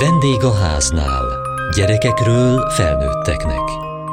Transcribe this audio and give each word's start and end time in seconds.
Vendég 0.00 0.44
a 0.44 0.54
háznál. 0.54 1.24
Gyerekekről 1.76 2.70
felnőtteknek. 2.70 3.62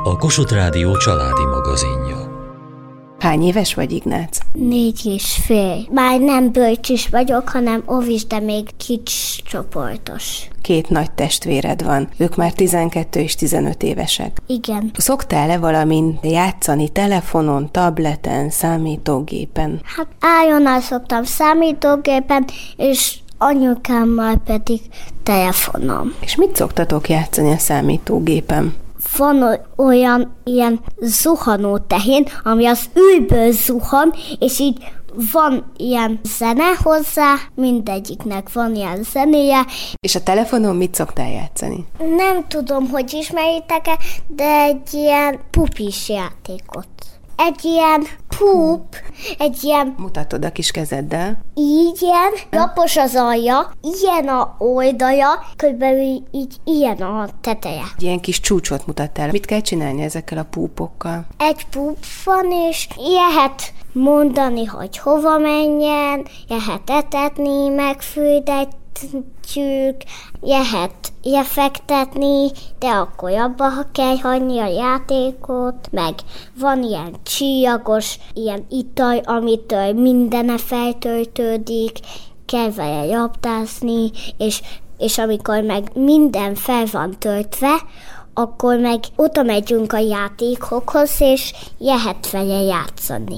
A 0.04 0.18
Kossuth 0.18 0.54
Rádió 0.54 0.98
családi 0.98 1.46
magazinja. 1.46 2.34
Hány 3.20 3.44
éves 3.44 3.74
vagy, 3.74 3.92
Ignác? 3.92 4.38
Négy 4.54 5.02
és 5.04 5.40
fél. 5.46 5.78
Már 5.92 6.20
nem 6.20 6.52
bölcs 6.52 6.90
is 6.90 7.10
vagyok, 7.10 7.50
hanem 7.50 7.84
ovis, 7.86 8.26
de 8.26 8.40
még 8.40 8.70
kicsi 8.78 9.42
csoportos. 9.44 10.48
Két 10.62 10.90
nagy 10.90 11.12
testvéred 11.12 11.84
van, 11.84 12.10
ők 12.18 12.36
már 12.36 12.54
12 12.54 13.20
és 13.20 13.36
15 13.36 13.84
évesek. 13.84 14.38
Igen. 14.48 14.92
Szoktál-e 14.98 15.58
valamin 15.58 16.20
játszani 16.24 16.90
telefonon, 16.90 17.72
tableten, 17.72 18.50
számítógépen? 18.50 19.82
Hát 19.84 20.08
álljon 20.20 20.82
szoktam 20.82 21.24
számítógépen, 21.24 22.46
és 22.76 23.18
anyukámmal 23.38 24.42
pedig 24.46 24.82
telefonom. 25.24 26.14
És 26.20 26.36
mit 26.36 26.56
szoktatok 26.56 27.10
játszani 27.10 27.52
a 27.52 27.58
számítógépen? 27.58 28.76
Van 29.18 29.60
olyan 29.76 30.36
ilyen 30.44 30.80
zuhanó 31.02 31.78
tehén, 31.78 32.28
ami 32.44 32.66
az 32.66 32.90
űrből 32.98 33.52
zuhan, 33.52 34.14
és 34.40 34.60
így 34.60 34.78
van 35.32 35.72
ilyen 35.78 36.20
zene 36.38 36.74
hozzá, 36.84 37.36
mindegyiknek 37.56 38.54
van 38.54 38.76
ilyen 38.76 39.04
zenéje. 39.04 39.66
És 40.00 40.16
a 40.16 40.24
telefonon 40.24 40.76
mit 40.76 40.96
szoktál 40.96 41.32
játszani? 41.32 41.86
Nem 41.98 42.48
tudom, 42.48 42.90
hogy 42.90 43.14
ismeritek-e, 43.14 43.98
de 44.28 44.62
egy 44.62 44.94
ilyen 44.94 45.40
pupis 45.52 46.10
játékot 46.10 46.88
egy 47.36 47.66
ilyen 47.66 48.08
pup, 48.38 48.96
egy 49.38 49.64
ilyen... 49.64 49.96
Mutatod 49.98 50.46
a 50.46 50.52
kis 50.52 50.72
kezeddel. 50.72 51.38
Így 51.54 52.02
ilyen, 52.02 52.32
lapos 52.52 52.98
az 52.98 53.16
alja, 53.16 53.72
ilyen 53.82 54.28
a 54.28 54.56
oldalja, 54.58 55.28
körülbelül 55.56 56.24
így 56.32 56.56
ilyen 56.64 56.98
a 56.98 57.28
teteje. 57.42 57.84
Egy 57.98 58.04
ilyen 58.04 58.20
kis 58.20 58.40
csúcsot 58.40 58.88
mutattál. 58.88 59.32
Mit 59.32 59.46
kell 59.46 59.62
csinálni 59.62 60.02
ezekkel 60.02 60.38
a 60.38 60.48
púpokkal? 60.50 61.26
Egy 61.38 61.66
pup 61.70 61.98
van, 62.24 62.52
és 62.70 62.88
lehet 62.98 63.74
mondani, 63.92 64.66
hogy 64.66 64.98
hova 64.98 65.38
menjen, 65.38 66.28
lehet 66.48 66.90
etetni, 66.90 67.68
megfűdetni, 67.68 68.84
fektetjük, 69.00 69.96
lehet 70.42 71.14
lefektetni, 71.24 72.52
de 72.80 72.88
akkor 72.88 73.32
abba 73.32 73.70
kell 73.92 74.16
hagyni 74.16 74.60
a 74.60 74.68
játékot, 74.68 75.88
meg 75.92 76.14
van 76.60 76.84
ilyen 76.84 77.16
csillagos, 77.24 78.20
ilyen 78.34 78.66
ital, 78.70 79.18
amitől 79.18 79.94
mindene 79.94 80.58
feltöltődik, 80.58 82.00
kell 82.46 82.72
vele 82.72 83.06
japtázni, 83.06 84.12
és, 84.38 84.62
és 84.98 85.18
amikor 85.18 85.62
meg 85.62 85.92
minden 85.94 86.56
fel 86.56 86.86
van 86.92 87.16
töltve, 87.20 87.82
akkor 88.34 88.78
meg 88.78 89.00
oda 89.16 89.44
megyünk 89.44 89.94
a 89.94 89.98
játékokhoz, 89.98 91.16
és 91.20 91.54
lehet 91.78 92.32
vele 92.32 92.62
játszani. 92.62 93.38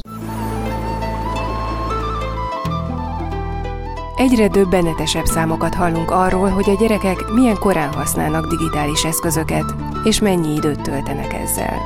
Egyre 4.18 4.48
döbbenetesebb 4.48 5.26
számokat 5.26 5.76
hallunk 5.76 6.12
arról, 6.12 6.50
hogy 6.50 6.70
a 6.70 6.76
gyerekek 6.80 7.32
milyen 7.34 7.58
korán 7.60 7.94
használnak 7.94 8.48
digitális 8.48 9.04
eszközöket, 9.04 9.76
és 10.04 10.20
mennyi 10.20 10.54
időt 10.56 10.82
töltenek 10.82 11.34
ezzel. 11.34 11.78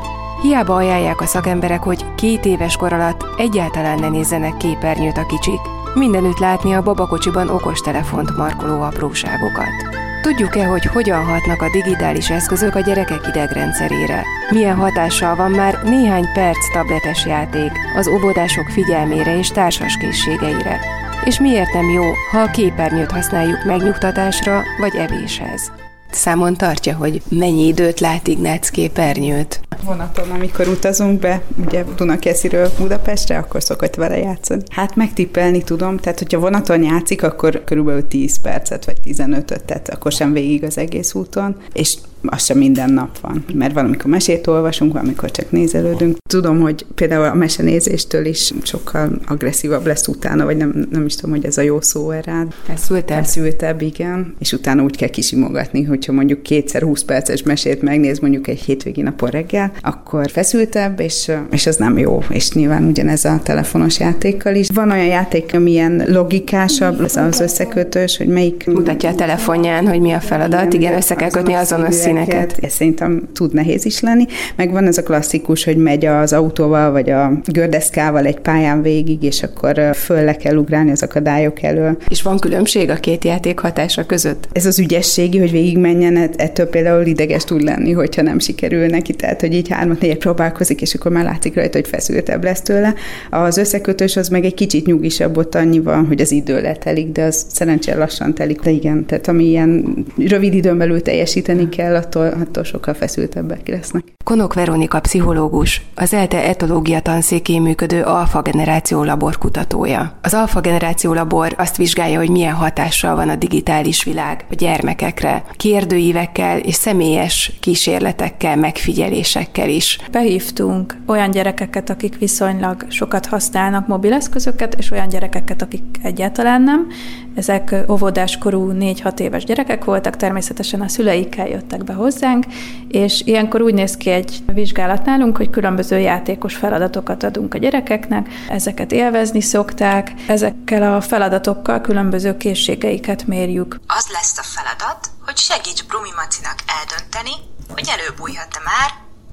Hiába 0.41 0.75
ajánlják 0.75 1.21
a 1.21 1.25
szakemberek, 1.25 1.83
hogy 1.83 2.15
két 2.15 2.45
éves 2.45 2.75
kor 2.75 2.93
alatt 2.93 3.25
egyáltalán 3.37 3.99
ne 3.99 4.09
nézzenek 4.09 4.57
képernyőt 4.57 5.17
a 5.17 5.25
kicsik, 5.25 5.59
mindenütt 5.93 6.39
látni 6.39 6.73
a 6.73 6.81
babakocsiban 6.81 7.49
okostelefont 7.49 8.37
markoló 8.37 8.81
apróságokat. 8.81 9.99
Tudjuk-e, 10.21 10.65
hogy 10.65 10.85
hogyan 10.85 11.25
hatnak 11.25 11.61
a 11.61 11.69
digitális 11.71 12.29
eszközök 12.29 12.75
a 12.75 12.79
gyerekek 12.79 13.27
idegrendszerére? 13.27 14.23
Milyen 14.49 14.75
hatással 14.75 15.35
van 15.35 15.51
már 15.51 15.83
néhány 15.83 16.25
perc 16.33 16.71
tabletes 16.73 17.25
játék 17.25 17.71
az 17.95 18.07
óvodások 18.07 18.67
figyelmére 18.67 19.37
és 19.37 19.47
társaskészségeire? 19.47 20.79
És 21.25 21.39
miért 21.39 21.73
nem 21.73 21.89
jó, 21.89 22.03
ha 22.31 22.39
a 22.39 22.51
képernyőt 22.51 23.11
használjuk 23.11 23.63
megnyugtatásra 23.65 24.61
vagy 24.79 24.95
evéshez. 24.95 25.71
Számon 26.11 26.53
tartja, 26.57 26.95
hogy 26.95 27.21
mennyi 27.29 27.67
időt 27.67 27.99
lát 27.99 28.27
Ignác 28.27 28.69
képernyőt? 28.69 29.61
Vonaton, 29.83 30.29
amikor 30.29 30.67
utazunk 30.67 31.19
be, 31.19 31.41
ugye 31.65 31.83
Dunakesziről 31.95 32.71
Budapestre, 32.77 33.37
akkor 33.37 33.63
szokott 33.63 33.95
vele 33.95 34.17
játszani. 34.17 34.61
Hát 34.69 34.95
megtippelni 34.95 35.63
tudom, 35.63 35.97
tehát 35.97 36.19
hogyha 36.19 36.39
vonaton 36.39 36.83
játszik, 36.83 37.23
akkor 37.23 37.63
körülbelül 37.63 38.07
10 38.07 38.41
percet 38.41 38.85
vagy 38.85 38.97
15-öt, 39.05 39.63
tehát 39.63 39.89
akkor 39.89 40.11
sem 40.11 40.33
végig 40.33 40.63
az 40.63 40.77
egész 40.77 41.13
úton, 41.13 41.55
és 41.73 41.97
az 42.23 42.45
sem 42.45 42.57
minden 42.57 42.93
nap 42.93 43.19
van, 43.19 43.43
mert 43.53 43.73
valamikor 43.73 44.11
mesét 44.11 44.47
olvasunk, 44.47 44.93
valamikor 44.93 45.31
csak 45.31 45.51
nézelődünk. 45.51 46.17
Tudom, 46.29 46.59
hogy 46.59 46.85
például 46.95 47.23
a 47.23 47.33
mesenézéstől 47.33 48.25
is 48.25 48.53
sokkal 48.63 49.19
agresszívabb 49.27 49.85
lesz 49.85 50.07
utána, 50.07 50.45
vagy 50.45 50.57
nem, 50.57 50.87
nem 50.91 51.05
is 51.05 51.15
tudom, 51.15 51.35
hogy 51.35 51.45
ez 51.45 51.57
a 51.57 51.61
jó 51.61 51.81
szó 51.81 52.11
erre. 52.11 52.47
Feszültebb? 52.63 53.23
Feszültebb, 53.23 53.81
igen. 53.81 54.35
És 54.39 54.53
utána 54.53 54.83
úgy 54.83 54.97
kell 54.97 55.09
kisimogatni, 55.09 55.83
hogyha 55.83 56.11
mondjuk 56.11 56.43
kétszer 56.43 56.81
20 56.81 57.03
perces 57.03 57.43
mesét 57.43 57.81
megnéz 57.81 58.19
mondjuk 58.19 58.47
egy 58.47 58.59
hétvégi 58.59 59.01
napon 59.01 59.29
reggel, 59.29 59.71
akkor 59.81 60.29
feszültebb, 60.29 60.99
és, 60.99 61.31
és 61.51 61.67
az 61.67 61.75
nem 61.75 61.97
jó. 61.97 62.23
És 62.29 62.51
nyilván 62.51 62.83
ugyanez 62.83 63.25
a 63.25 63.39
telefonos 63.43 63.99
játékkal 63.99 64.55
is. 64.55 64.67
Van 64.73 64.91
olyan 64.91 65.05
játék, 65.05 65.53
ami 65.53 65.71
ilyen 65.71 66.03
logikásabb, 66.07 67.01
ez 67.01 67.15
az 67.15 67.39
összekötős, 67.39 68.17
hogy 68.17 68.27
melyik... 68.27 68.65
Mutatja 68.65 69.09
a 69.09 69.15
telefonján, 69.15 69.87
hogy 69.87 69.99
mi 69.99 70.11
a 70.11 70.19
feladat. 70.19 70.73
Igen, 70.73 70.81
igen 70.81 70.93
össze 70.93 71.15
kell 71.15 71.29
kötni 71.29 71.53
azonos 71.53 71.95
színeket. 72.11 72.57
Ez 72.61 72.71
szerintem 72.71 73.29
tud 73.33 73.53
nehéz 73.53 73.85
is 73.85 73.99
lenni. 73.99 74.25
Meg 74.55 74.71
van 74.71 74.87
ez 74.87 74.97
a 74.97 75.03
klasszikus, 75.03 75.63
hogy 75.63 75.77
megy 75.77 76.05
az 76.05 76.33
autóval, 76.33 76.91
vagy 76.91 77.09
a 77.09 77.31
gördeszkával 77.45 78.25
egy 78.25 78.39
pályán 78.39 78.81
végig, 78.81 79.23
és 79.23 79.43
akkor 79.43 79.95
föl 79.95 80.23
le 80.23 80.35
kell 80.35 80.55
ugrálni 80.55 80.91
az 80.91 81.03
akadályok 81.03 81.61
elől. 81.61 81.97
És 82.09 82.21
van 82.21 82.39
különbség 82.39 82.89
a 82.89 82.95
két 82.95 83.23
játék 83.23 83.59
hatása 83.59 84.05
között? 84.05 84.47
Ez 84.51 84.65
az 84.65 84.79
ügyességi, 84.79 85.39
hogy 85.39 85.51
végig 85.51 85.77
menjen, 85.77 86.17
ettől 86.35 86.65
például 86.65 87.05
ideges 87.05 87.43
tud 87.43 87.61
lenni, 87.61 87.91
hogyha 87.91 88.21
nem 88.21 88.39
sikerül 88.39 88.85
neki, 88.85 89.13
tehát 89.13 89.41
hogy 89.41 89.53
így 89.53 89.69
hármat 89.69 90.01
négyet 90.01 90.17
próbálkozik, 90.17 90.81
és 90.81 90.93
akkor 90.93 91.11
már 91.11 91.23
látszik 91.23 91.55
rajta, 91.55 91.77
hogy 91.77 91.87
feszültebb 91.87 92.43
lesz 92.43 92.61
tőle. 92.61 92.93
Az 93.29 93.57
összekötős 93.57 94.15
az 94.15 94.29
meg 94.29 94.45
egy 94.45 94.53
kicsit 94.53 94.85
nyugisabb, 94.85 95.37
ott 95.37 95.55
annyi 95.55 95.79
van, 95.79 96.05
hogy 96.05 96.21
az 96.21 96.31
idő 96.31 96.61
letelik, 96.61 97.11
de 97.11 97.23
az 97.23 97.45
szerencsére 97.53 97.97
lassan 97.97 98.33
telik. 98.33 98.61
De 98.61 98.69
igen, 98.69 99.05
tehát 99.05 99.27
ami 99.27 99.43
ilyen 99.43 100.05
rövid 100.27 100.53
időn 100.53 100.77
belül 100.77 101.01
teljesíteni 101.01 101.69
kell, 101.69 101.95
attól, 102.03 102.27
attól 102.27 102.63
sokkal 102.63 102.93
feszültebbek 102.93 103.67
lesznek. 103.67 104.03
Konok 104.23 104.53
Veronika 104.53 104.99
pszichológus, 104.99 105.81
az 105.95 106.13
ELTE 106.13 106.47
etológia 106.47 106.99
tanszékén 106.99 107.61
működő 107.61 108.01
alfa 108.01 108.41
generáció 108.41 109.03
labor 109.03 109.37
kutatója. 109.37 110.17
Az 110.21 110.33
alfa 110.33 110.61
generáció 110.61 111.13
labor 111.13 111.53
azt 111.57 111.77
vizsgálja, 111.77 112.17
hogy 112.17 112.29
milyen 112.29 112.53
hatással 112.53 113.15
van 113.15 113.29
a 113.29 113.35
digitális 113.35 114.03
világ 114.03 114.45
a 114.49 114.55
gyermekekre, 114.55 115.43
kérdőívekkel 115.55 116.57
és 116.57 116.75
személyes 116.75 117.51
kísérletekkel, 117.59 118.55
megfigyelésekkel 118.55 119.69
is. 119.69 119.99
Behívtunk 120.11 120.97
olyan 121.07 121.31
gyerekeket, 121.31 121.89
akik 121.89 122.17
viszonylag 122.17 122.85
sokat 122.89 123.25
használnak 123.25 123.87
mobileszközöket, 123.87 124.75
és 124.75 124.91
olyan 124.91 125.07
gyerekeket, 125.07 125.61
akik 125.61 125.83
egyáltalán 126.03 126.61
nem. 126.61 126.87
Ezek 127.35 127.75
óvodáskorú 127.89 128.71
4-6 128.73 129.19
éves 129.19 129.43
gyerekek 129.43 129.83
voltak, 129.83 130.15
természetesen 130.15 130.81
a 130.81 130.87
szüleikkel 130.87 131.47
jöttek 131.47 131.83
be 131.83 131.93
hozzánk, 131.93 132.45
és 132.87 133.21
ilyenkor 133.25 133.61
úgy 133.61 133.73
néz 133.73 133.97
ki 133.97 134.09
egy 134.09 134.43
vizsgálat 134.45 135.05
nálunk, 135.05 135.37
hogy 135.37 135.49
különböző 135.49 135.99
játékos 135.99 136.55
feladatokat 136.55 137.23
adunk 137.23 137.53
a 137.53 137.57
gyerekeknek, 137.57 138.29
ezeket 138.49 138.91
élvezni 138.91 139.41
szokták, 139.41 140.13
ezekkel 140.27 140.95
a 140.95 141.01
feladatokkal 141.01 141.81
különböző 141.81 142.37
készségeiket 142.37 143.27
mérjük. 143.27 143.79
Az 143.87 144.07
lesz 144.11 144.37
a 144.37 144.43
feladat, 144.43 145.09
hogy 145.25 145.37
segíts 145.37 145.85
Brumi 145.85 146.11
Macinak 146.15 146.55
eldönteni, 146.79 147.35
hogy 147.73 147.89
előbújhat-e 147.97 148.59
már, 148.65 148.89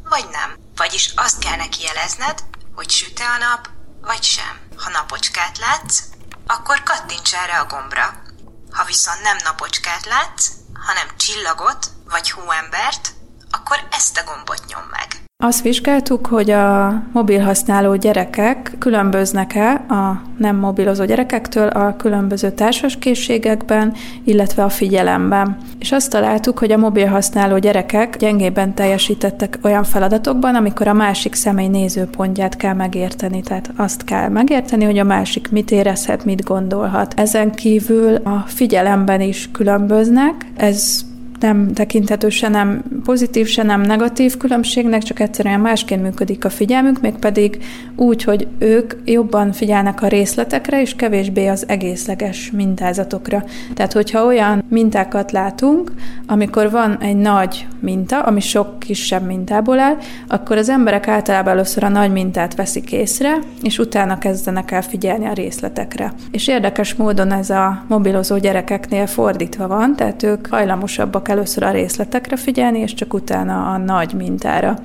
vagy 0.09 0.27
nem. 0.33 0.57
Vagyis 0.77 1.13
azt 1.17 1.39
kell 1.39 1.57
neki 1.57 1.83
jelezned, 1.83 2.39
hogy 2.75 2.91
süte 2.91 3.25
a 3.25 3.39
nap, 3.39 3.69
vagy 4.03 4.23
sem. 4.23 4.55
Ha 4.77 4.91
napocskát 4.91 5.59
látsz, 5.59 6.03
akkor 6.49 6.83
kattints 6.83 7.35
erre 7.35 7.59
a 7.59 7.67
gombra. 7.67 8.23
Ha 8.71 8.85
viszont 8.85 9.23
nem 9.23 9.37
napocskát 9.45 10.05
látsz, 10.07 10.51
hanem 10.87 11.17
csillagot 11.17 11.91
vagy 12.05 12.31
hóembert, 12.31 13.13
akkor 13.51 13.89
ezt 13.91 14.19
a 14.19 14.25
gombot 14.25 14.67
nyom 14.67 14.85
meg. 14.91 15.28
Azt 15.45 15.63
vizsgáltuk, 15.63 16.27
hogy 16.27 16.51
a 16.51 17.03
mobilhasználó 17.13 17.97
gyerekek 17.97 18.75
különböznek-e 18.79 19.73
a 19.73 20.23
nem 20.37 20.57
mobilozó 20.57 21.05
gyerekektől 21.05 21.69
a 21.69 21.97
különböző 21.97 22.51
társaskészségekben, 22.51 23.93
illetve 24.25 24.65
a 24.65 24.69
figyelemben. 24.69 25.57
És 25.79 25.93
azt 25.93 26.11
találtuk, 26.11 26.59
hogy 26.59 26.73
a 26.73 26.77
mobilhasználó 26.77 27.59
gyerekek 27.59 28.17
gyengében 28.17 28.75
teljesítettek 28.75 29.59
olyan 29.63 29.85
feladatokban, 29.85 30.55
amikor 30.55 30.89
a 30.89 30.93
másik 30.93 31.35
személy 31.35 31.69
nézőpontját 31.69 32.57
kell 32.57 32.75
megérteni. 32.75 33.41
Tehát 33.41 33.71
azt 33.77 34.05
kell 34.05 34.29
megérteni, 34.29 34.85
hogy 34.85 34.99
a 34.99 35.05
másik 35.05 35.51
mit 35.51 35.71
érezhet, 35.71 36.25
mit 36.25 36.45
gondolhat. 36.45 37.15
Ezen 37.17 37.53
kívül 37.53 38.15
a 38.15 38.45
figyelemben 38.47 39.21
is 39.21 39.49
különböznek. 39.53 40.47
Ez 40.57 41.07
nem 41.41 41.73
tekinthető 41.73 42.29
se 42.29 42.49
nem 42.49 42.83
pozitív, 43.05 43.47
se 43.47 43.63
nem 43.63 43.81
negatív 43.81 44.37
különbségnek, 44.37 45.03
csak 45.03 45.21
egyszerűen 45.21 45.61
másként 45.61 46.03
működik 46.03 46.45
a 46.45 46.51
figyelmük, 46.51 47.01
mégpedig 47.01 47.59
úgy, 47.97 48.23
hogy 48.23 48.47
ők 48.59 48.95
jobban 49.05 49.53
figyelnek 49.53 50.03
a 50.03 50.07
részletekre, 50.09 50.81
és 50.81 50.95
kevésbé 50.95 51.47
az 51.47 51.65
egészleges 51.69 52.51
mintázatokra. 52.51 53.45
Tehát, 53.75 53.93
hogyha 53.93 54.25
olyan 54.25 54.65
mintákat 54.69 55.33
látunk, 55.33 55.93
amikor 56.27 56.71
van 56.71 56.99
egy 57.01 57.17
nagy 57.17 57.67
minta, 57.81 58.21
ami 58.21 58.41
sok 58.41 58.79
kisebb 58.79 59.27
mintából 59.27 59.79
áll, 59.79 59.97
akkor 60.29 60.57
az 60.57 60.69
emberek 60.69 61.09
általában 61.09 61.53
először 61.53 61.85
a 61.85 61.89
nagy 61.89 62.13
mintát 62.13 62.55
veszik 62.55 62.93
észre, 62.93 63.39
és 63.63 63.79
utána 63.79 64.19
kezdenek 64.19 64.71
el 64.71 64.83
figyelni 64.83 65.27
a 65.27 65.33
részletekre. 65.33 66.13
És 66.31 66.49
érdekes 66.49 66.95
módon 66.95 67.33
ez 67.33 67.51
a 67.51 67.85
mobilozó 67.89 68.37
gyerekeknél 68.39 69.07
fordítva 69.07 69.67
van, 69.67 69.97
tehát 69.97 70.23
ők 70.23 70.47
hajlamosabbak 70.47 71.28
először 71.29 71.63
a 71.63 71.71
részletekre 71.71 72.37
figyelni, 72.37 72.79
és 72.79 72.95
csak 72.95 73.15
utána 73.15 73.73
a 73.73 73.77
nagy 73.77 74.13
mintára. 74.15 74.79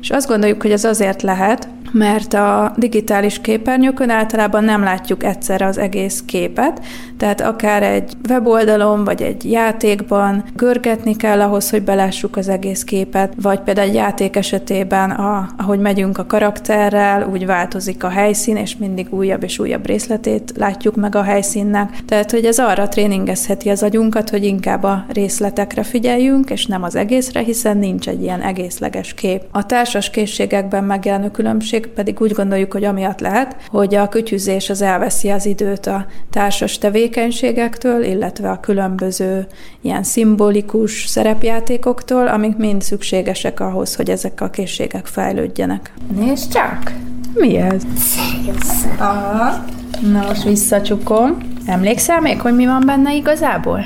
És 0.00 0.10
azt 0.10 0.28
gondoljuk, 0.28 0.62
hogy 0.62 0.72
ez 0.72 0.84
azért 0.84 1.22
lehet, 1.22 1.68
mert 1.92 2.34
a 2.34 2.72
digitális 2.76 3.40
képernyőkön 3.40 4.10
általában 4.10 4.64
nem 4.64 4.82
látjuk 4.82 5.24
egyszerre 5.24 5.66
az 5.66 5.78
egész 5.78 6.22
képet, 6.26 6.80
tehát 7.16 7.40
akár 7.40 7.82
egy 7.82 8.12
weboldalon, 8.28 9.04
vagy 9.04 9.22
egy 9.22 9.50
játékban 9.50 10.44
görgetni 10.56 11.16
kell 11.16 11.40
ahhoz, 11.40 11.70
hogy 11.70 11.82
belássuk 11.82 12.36
az 12.36 12.48
egész 12.48 12.84
képet, 12.84 13.32
vagy 13.42 13.60
például 13.60 13.88
egy 13.88 13.94
játék 13.94 14.36
esetében, 14.36 15.10
a, 15.10 15.48
ahogy 15.56 15.78
megyünk 15.78 16.18
a 16.18 16.26
karakterrel, 16.26 17.28
úgy 17.32 17.46
változik 17.46 18.04
a 18.04 18.08
helyszín, 18.08 18.56
és 18.56 18.76
mindig 18.76 19.06
újabb 19.10 19.42
és 19.42 19.58
újabb 19.58 19.86
részletét 19.86 20.52
látjuk 20.56 20.96
meg 20.96 21.14
a 21.14 21.22
helyszínnek. 21.22 21.98
Tehát, 22.06 22.30
hogy 22.30 22.44
ez 22.44 22.58
arra 22.58 22.88
tréningezheti 22.88 23.68
az 23.68 23.82
agyunkat, 23.82 24.30
hogy 24.30 24.44
inkább 24.44 24.82
a 24.82 25.04
részletekre 25.12 25.82
figyeljünk, 25.88 26.50
és 26.50 26.66
nem 26.66 26.82
az 26.82 26.94
egészre, 26.94 27.40
hiszen 27.40 27.78
nincs 27.78 28.08
egy 28.08 28.22
ilyen 28.22 28.40
egészleges 28.40 29.14
kép. 29.14 29.42
A 29.50 29.66
társas 29.66 30.10
készségekben 30.10 30.84
megjelenő 30.84 31.30
különbség 31.30 31.86
pedig 31.86 32.20
úgy 32.20 32.32
gondoljuk, 32.32 32.72
hogy 32.72 32.84
amiatt 32.84 33.20
lehet, 33.20 33.56
hogy 33.68 33.94
a 33.94 34.08
kütyüzés 34.08 34.70
az 34.70 34.82
elveszi 34.82 35.30
az 35.30 35.46
időt 35.46 35.86
a 35.86 36.06
társas 36.30 36.78
tevékenységektől, 36.78 38.02
illetve 38.02 38.50
a 38.50 38.60
különböző 38.60 39.46
ilyen 39.80 40.02
szimbolikus 40.02 41.06
szerepjátékoktól, 41.06 42.26
amik 42.26 42.56
mind 42.56 42.82
szükségesek 42.82 43.60
ahhoz, 43.60 43.94
hogy 43.94 44.10
ezek 44.10 44.40
a 44.40 44.50
készségek 44.50 45.06
fejlődjenek. 45.06 45.92
Nézd 46.16 46.52
csak! 46.52 46.92
Mi 47.34 47.56
ez? 47.56 47.82
Aha. 48.98 49.64
Na 50.12 50.22
most 50.26 50.42
visszacsukom. 50.42 51.38
Emlékszel 51.66 52.20
még, 52.20 52.40
hogy 52.40 52.54
mi 52.54 52.66
van 52.66 52.82
benne 52.86 53.14
igazából? 53.14 53.84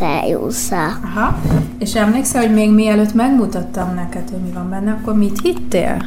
Szerjusza. 0.00 0.86
Aha. 1.04 1.38
És 1.78 1.94
emlékszel, 1.94 2.42
hogy 2.42 2.54
még 2.54 2.70
mielőtt 2.70 3.14
megmutattam 3.14 3.94
neked, 3.94 4.30
hogy 4.30 4.40
mi 4.40 4.50
van 4.50 4.70
benne, 4.70 4.90
akkor 5.00 5.14
mit 5.14 5.40
hittél? 5.42 6.04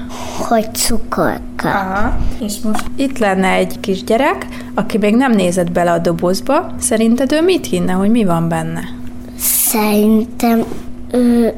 Hogy 0.48 0.74
cukorka. 0.74 1.70
Aha. 1.70 2.18
És 2.40 2.60
most 2.64 2.86
itt 2.96 3.18
lenne 3.18 3.48
egy 3.48 3.80
kis 3.80 4.04
gyerek, 4.04 4.48
aki 4.74 4.98
még 4.98 5.16
nem 5.16 5.32
nézett 5.32 5.72
bele 5.72 5.92
a 5.92 6.00
dobozba. 6.00 6.72
Szerinted 6.80 7.32
ő 7.32 7.42
mit 7.42 7.66
hinne, 7.66 7.92
hogy 7.92 8.10
mi 8.10 8.24
van 8.24 8.48
benne? 8.48 8.82
Szerintem 9.38 10.64
ő 11.12 11.54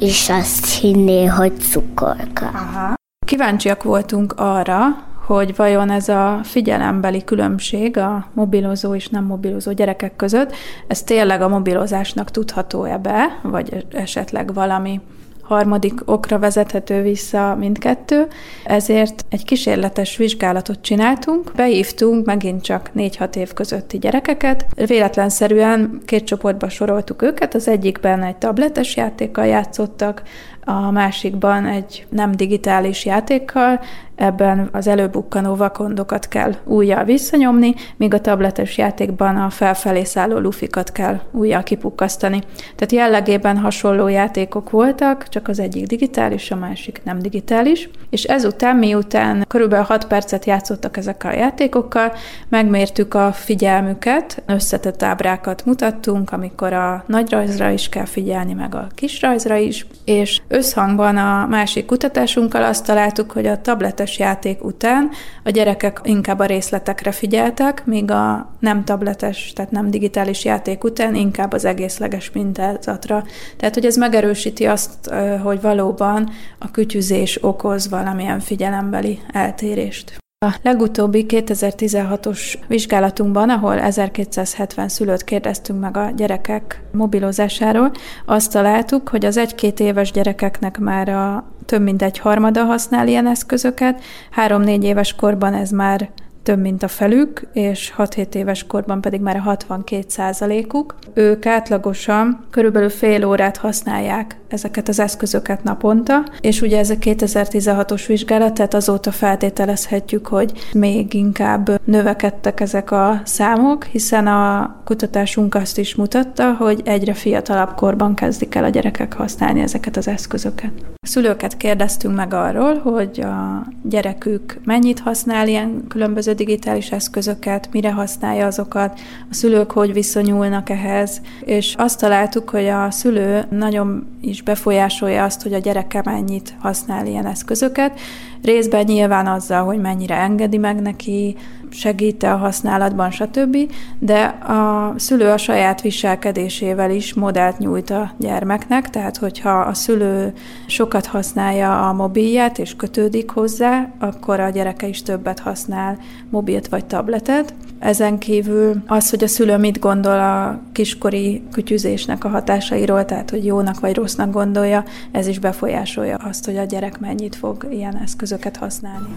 is 0.00 0.28
azt 0.30 0.66
hinné, 0.66 1.24
hogy 1.24 1.52
cukorka. 1.60 2.46
Aha. 2.46 2.94
Kíváncsiak 3.26 3.82
voltunk 3.82 4.34
arra, 4.36 5.06
hogy 5.28 5.56
vajon 5.56 5.90
ez 5.90 6.08
a 6.08 6.40
figyelembeli 6.42 7.24
különbség 7.24 7.96
a 7.96 8.26
mobilozó 8.32 8.94
és 8.94 9.08
nem 9.08 9.24
mobilozó 9.24 9.72
gyerekek 9.72 10.16
között, 10.16 10.52
ez 10.86 11.02
tényleg 11.02 11.42
a 11.42 11.48
mobilozásnak 11.48 12.30
tudható-e 12.30 12.98
be, 12.98 13.38
vagy 13.42 13.86
esetleg 13.90 14.54
valami 14.54 15.00
harmadik 15.42 16.00
okra 16.04 16.38
vezethető 16.38 17.02
vissza 17.02 17.56
mindkettő, 17.58 18.26
ezért 18.64 19.24
egy 19.28 19.44
kísérletes 19.44 20.16
vizsgálatot 20.16 20.80
csináltunk, 20.80 21.52
behívtunk 21.56 22.26
megint 22.26 22.62
csak 22.62 22.90
4-6 22.96 23.36
év 23.36 23.52
közötti 23.52 23.98
gyerekeket, 23.98 24.66
véletlenszerűen 24.86 26.00
két 26.04 26.24
csoportba 26.24 26.68
soroltuk 26.68 27.22
őket, 27.22 27.54
az 27.54 27.68
egyikben 27.68 28.22
egy 28.22 28.36
tabletes 28.36 28.96
játékkal 28.96 29.46
játszottak, 29.46 30.22
a 30.64 30.90
másikban 30.90 31.66
egy 31.66 32.06
nem 32.08 32.32
digitális 32.32 33.04
játékkal, 33.04 33.80
ebben 34.18 34.68
az 34.72 34.86
előbukkanó 34.86 35.54
vakondokat 35.54 36.28
kell 36.28 36.52
újjal 36.64 37.04
visszanyomni, 37.04 37.74
míg 37.96 38.14
a 38.14 38.20
tabletes 38.20 38.78
játékban 38.78 39.36
a 39.36 39.50
felfelé 39.50 40.04
szálló 40.04 40.38
lufikat 40.38 40.92
kell 40.92 41.20
újjal 41.30 41.62
kipukkasztani. 41.62 42.42
Tehát 42.60 42.92
jellegében 42.92 43.58
hasonló 43.58 44.08
játékok 44.08 44.70
voltak, 44.70 45.28
csak 45.28 45.48
az 45.48 45.58
egyik 45.58 45.86
digitális, 45.86 46.50
a 46.50 46.56
másik 46.56 47.00
nem 47.04 47.18
digitális, 47.18 47.90
és 48.10 48.24
ezután, 48.24 48.76
miután 48.76 49.44
körülbelül 49.48 49.84
6 49.84 50.06
percet 50.06 50.44
játszottak 50.44 50.96
ezekkel 50.96 51.30
a 51.30 51.36
játékokkal, 51.36 52.12
megmértük 52.48 53.14
a 53.14 53.32
figyelmüket, 53.32 54.42
összetett 54.46 55.02
ábrákat 55.02 55.64
mutattunk, 55.64 56.32
amikor 56.32 56.72
a 56.72 57.04
nagyrajzra 57.06 57.70
is 57.70 57.88
kell 57.88 58.04
figyelni, 58.04 58.52
meg 58.52 58.74
a 58.74 58.86
kisrajzra 58.94 59.56
is, 59.56 59.86
és 60.04 60.40
összhangban 60.48 61.16
a 61.16 61.46
másik 61.46 61.86
kutatásunkkal 61.86 62.64
azt 62.64 62.86
találtuk, 62.86 63.32
hogy 63.32 63.46
a 63.46 63.60
tabletes 63.60 64.07
játék 64.16 64.64
után 64.64 65.10
a 65.44 65.50
gyerekek 65.50 66.00
inkább 66.02 66.38
a 66.38 66.44
részletekre 66.44 67.12
figyeltek, 67.12 67.86
míg 67.86 68.10
a 68.10 68.52
nem 68.60 68.84
tabletes, 68.84 69.52
tehát 69.52 69.70
nem 69.70 69.90
digitális 69.90 70.44
játék 70.44 70.84
után 70.84 71.14
inkább 71.14 71.52
az 71.52 71.64
egészleges 71.64 72.30
mintázatra. 72.32 73.24
Tehát, 73.56 73.74
hogy 73.74 73.84
ez 73.84 73.96
megerősíti 73.96 74.66
azt, 74.66 75.10
hogy 75.42 75.60
valóban 75.60 76.30
a 76.58 76.70
kütyüzés 76.70 77.38
okoz 77.42 77.88
valamilyen 77.88 78.40
figyelembeli 78.40 79.20
eltérést. 79.32 80.18
A 80.46 80.54
legutóbbi 80.62 81.26
2016-os 81.28 82.54
vizsgálatunkban, 82.66 83.50
ahol 83.50 83.78
1270 83.78 84.88
szülőt 84.88 85.24
kérdeztünk 85.24 85.80
meg 85.80 85.96
a 85.96 86.10
gyerekek 86.16 86.82
mobilozásáról, 86.92 87.90
azt 88.26 88.52
találtuk, 88.52 89.08
hogy 89.08 89.24
az 89.24 89.36
egy-két 89.36 89.80
éves 89.80 90.10
gyerekeknek 90.10 90.78
már 90.78 91.08
a 91.08 91.44
több 91.66 91.82
mint 91.82 92.02
egy 92.02 92.18
harmada 92.18 92.64
használ 92.64 93.08
ilyen 93.08 93.26
eszközöket, 93.26 94.02
három-négy 94.30 94.84
éves 94.84 95.14
korban 95.14 95.54
ez 95.54 95.70
már 95.70 96.10
több, 96.42 96.60
mint 96.60 96.82
a 96.82 96.88
felük, 96.88 97.48
és 97.52 97.94
6-7 97.96 98.34
éves 98.34 98.66
korban 98.66 99.00
pedig 99.00 99.20
már 99.20 99.36
a 99.36 99.40
62 99.40 100.04
százalékuk. 100.08 100.94
Ők 101.14 101.46
átlagosan 101.46 102.46
körülbelül 102.50 102.90
fél 102.90 103.24
órát 103.24 103.56
használják 103.56 104.36
ezeket 104.48 104.88
az 104.88 104.98
eszközöket 104.98 105.62
naponta, 105.62 106.24
és 106.40 106.60
ugye 106.60 106.78
ez 106.78 106.90
a 106.90 106.94
2016-os 106.94 108.04
vizsgálat, 108.06 108.54
tehát 108.54 108.74
azóta 108.74 109.10
feltételezhetjük, 109.10 110.26
hogy 110.26 110.52
még 110.72 111.14
inkább 111.14 111.80
növekedtek 111.84 112.60
ezek 112.60 112.90
a 112.90 113.20
számok, 113.24 113.84
hiszen 113.84 114.26
a 114.26 114.76
kutatásunk 114.84 115.54
azt 115.54 115.78
is 115.78 115.94
mutatta, 115.94 116.52
hogy 116.54 116.80
egyre 116.84 117.14
fiatalabb 117.14 117.74
korban 117.74 118.14
kezdik 118.14 118.54
el 118.54 118.64
a 118.64 118.68
gyerekek 118.68 119.12
használni 119.12 119.60
ezeket 119.60 119.96
az 119.96 120.08
eszközöket. 120.08 120.70
Szülőket 121.00 121.56
kérdeztünk 121.56 122.16
meg 122.16 122.34
arról, 122.34 122.78
hogy 122.78 123.20
a 123.20 123.66
gyerekük 123.82 124.58
mennyit 124.64 124.98
használ 124.98 125.48
ilyen 125.48 125.84
különböző 125.88 126.32
digitális 126.32 126.90
eszközöket, 126.90 127.68
mire 127.72 127.92
használja 127.92 128.46
azokat, 128.46 129.00
a 129.30 129.34
szülők 129.34 129.70
hogy 129.70 129.92
viszonyulnak 129.92 130.70
ehhez, 130.70 131.20
és 131.40 131.74
azt 131.78 132.00
találtuk, 132.00 132.50
hogy 132.50 132.66
a 132.66 132.90
szülő 132.90 133.44
nagyon 133.50 134.06
is 134.20 134.37
befolyásolja 134.42 135.24
azt, 135.24 135.42
hogy 135.42 135.52
a 135.52 135.58
gyereke 135.58 136.02
mennyit 136.04 136.54
használ 136.60 137.06
ilyen 137.06 137.26
eszközöket, 137.26 138.00
részben 138.42 138.84
nyilván 138.84 139.26
azzal, 139.26 139.64
hogy 139.64 139.80
mennyire 139.80 140.16
engedi 140.16 140.56
meg 140.56 140.82
neki, 140.82 141.36
segít 141.70 142.22
a 142.22 142.36
használatban, 142.36 143.10
stb., 143.10 143.56
de 143.98 144.22
a 144.24 144.92
szülő 144.96 145.28
a 145.28 145.36
saját 145.36 145.80
viselkedésével 145.80 146.90
is 146.90 147.14
modellt 147.14 147.58
nyújt 147.58 147.90
a 147.90 148.10
gyermeknek, 148.16 148.90
tehát 148.90 149.16
hogyha 149.16 149.60
a 149.60 149.74
szülő 149.74 150.32
sokat 150.66 151.06
használja 151.06 151.88
a 151.88 151.92
mobilját 151.92 152.58
és 152.58 152.76
kötődik 152.76 153.30
hozzá, 153.30 153.88
akkor 153.98 154.40
a 154.40 154.48
gyereke 154.48 154.86
is 154.86 155.02
többet 155.02 155.38
használ 155.38 155.98
mobilt 156.30 156.68
vagy 156.68 156.84
tabletet. 156.84 157.54
Ezen 157.78 158.18
kívül 158.18 158.82
az, 158.86 159.10
hogy 159.10 159.24
a 159.24 159.28
szülő 159.28 159.56
mit 159.56 159.78
gondol 159.78 160.18
a 160.18 160.60
kiskori 160.72 161.42
kütyüzésnek 161.52 162.24
a 162.24 162.28
hatásairól, 162.28 163.04
tehát 163.04 163.30
hogy 163.30 163.44
jónak 163.44 163.80
vagy 163.80 163.94
rossznak 163.94 164.32
gondolja, 164.32 164.84
ez 165.10 165.26
is 165.26 165.38
befolyásolja 165.38 166.16
azt, 166.16 166.44
hogy 166.44 166.56
a 166.56 166.64
gyerek 166.64 167.00
mennyit 167.00 167.36
fog 167.36 167.66
ilyen 167.70 167.96
eszközöket 168.30 168.56
használni. 168.56 169.16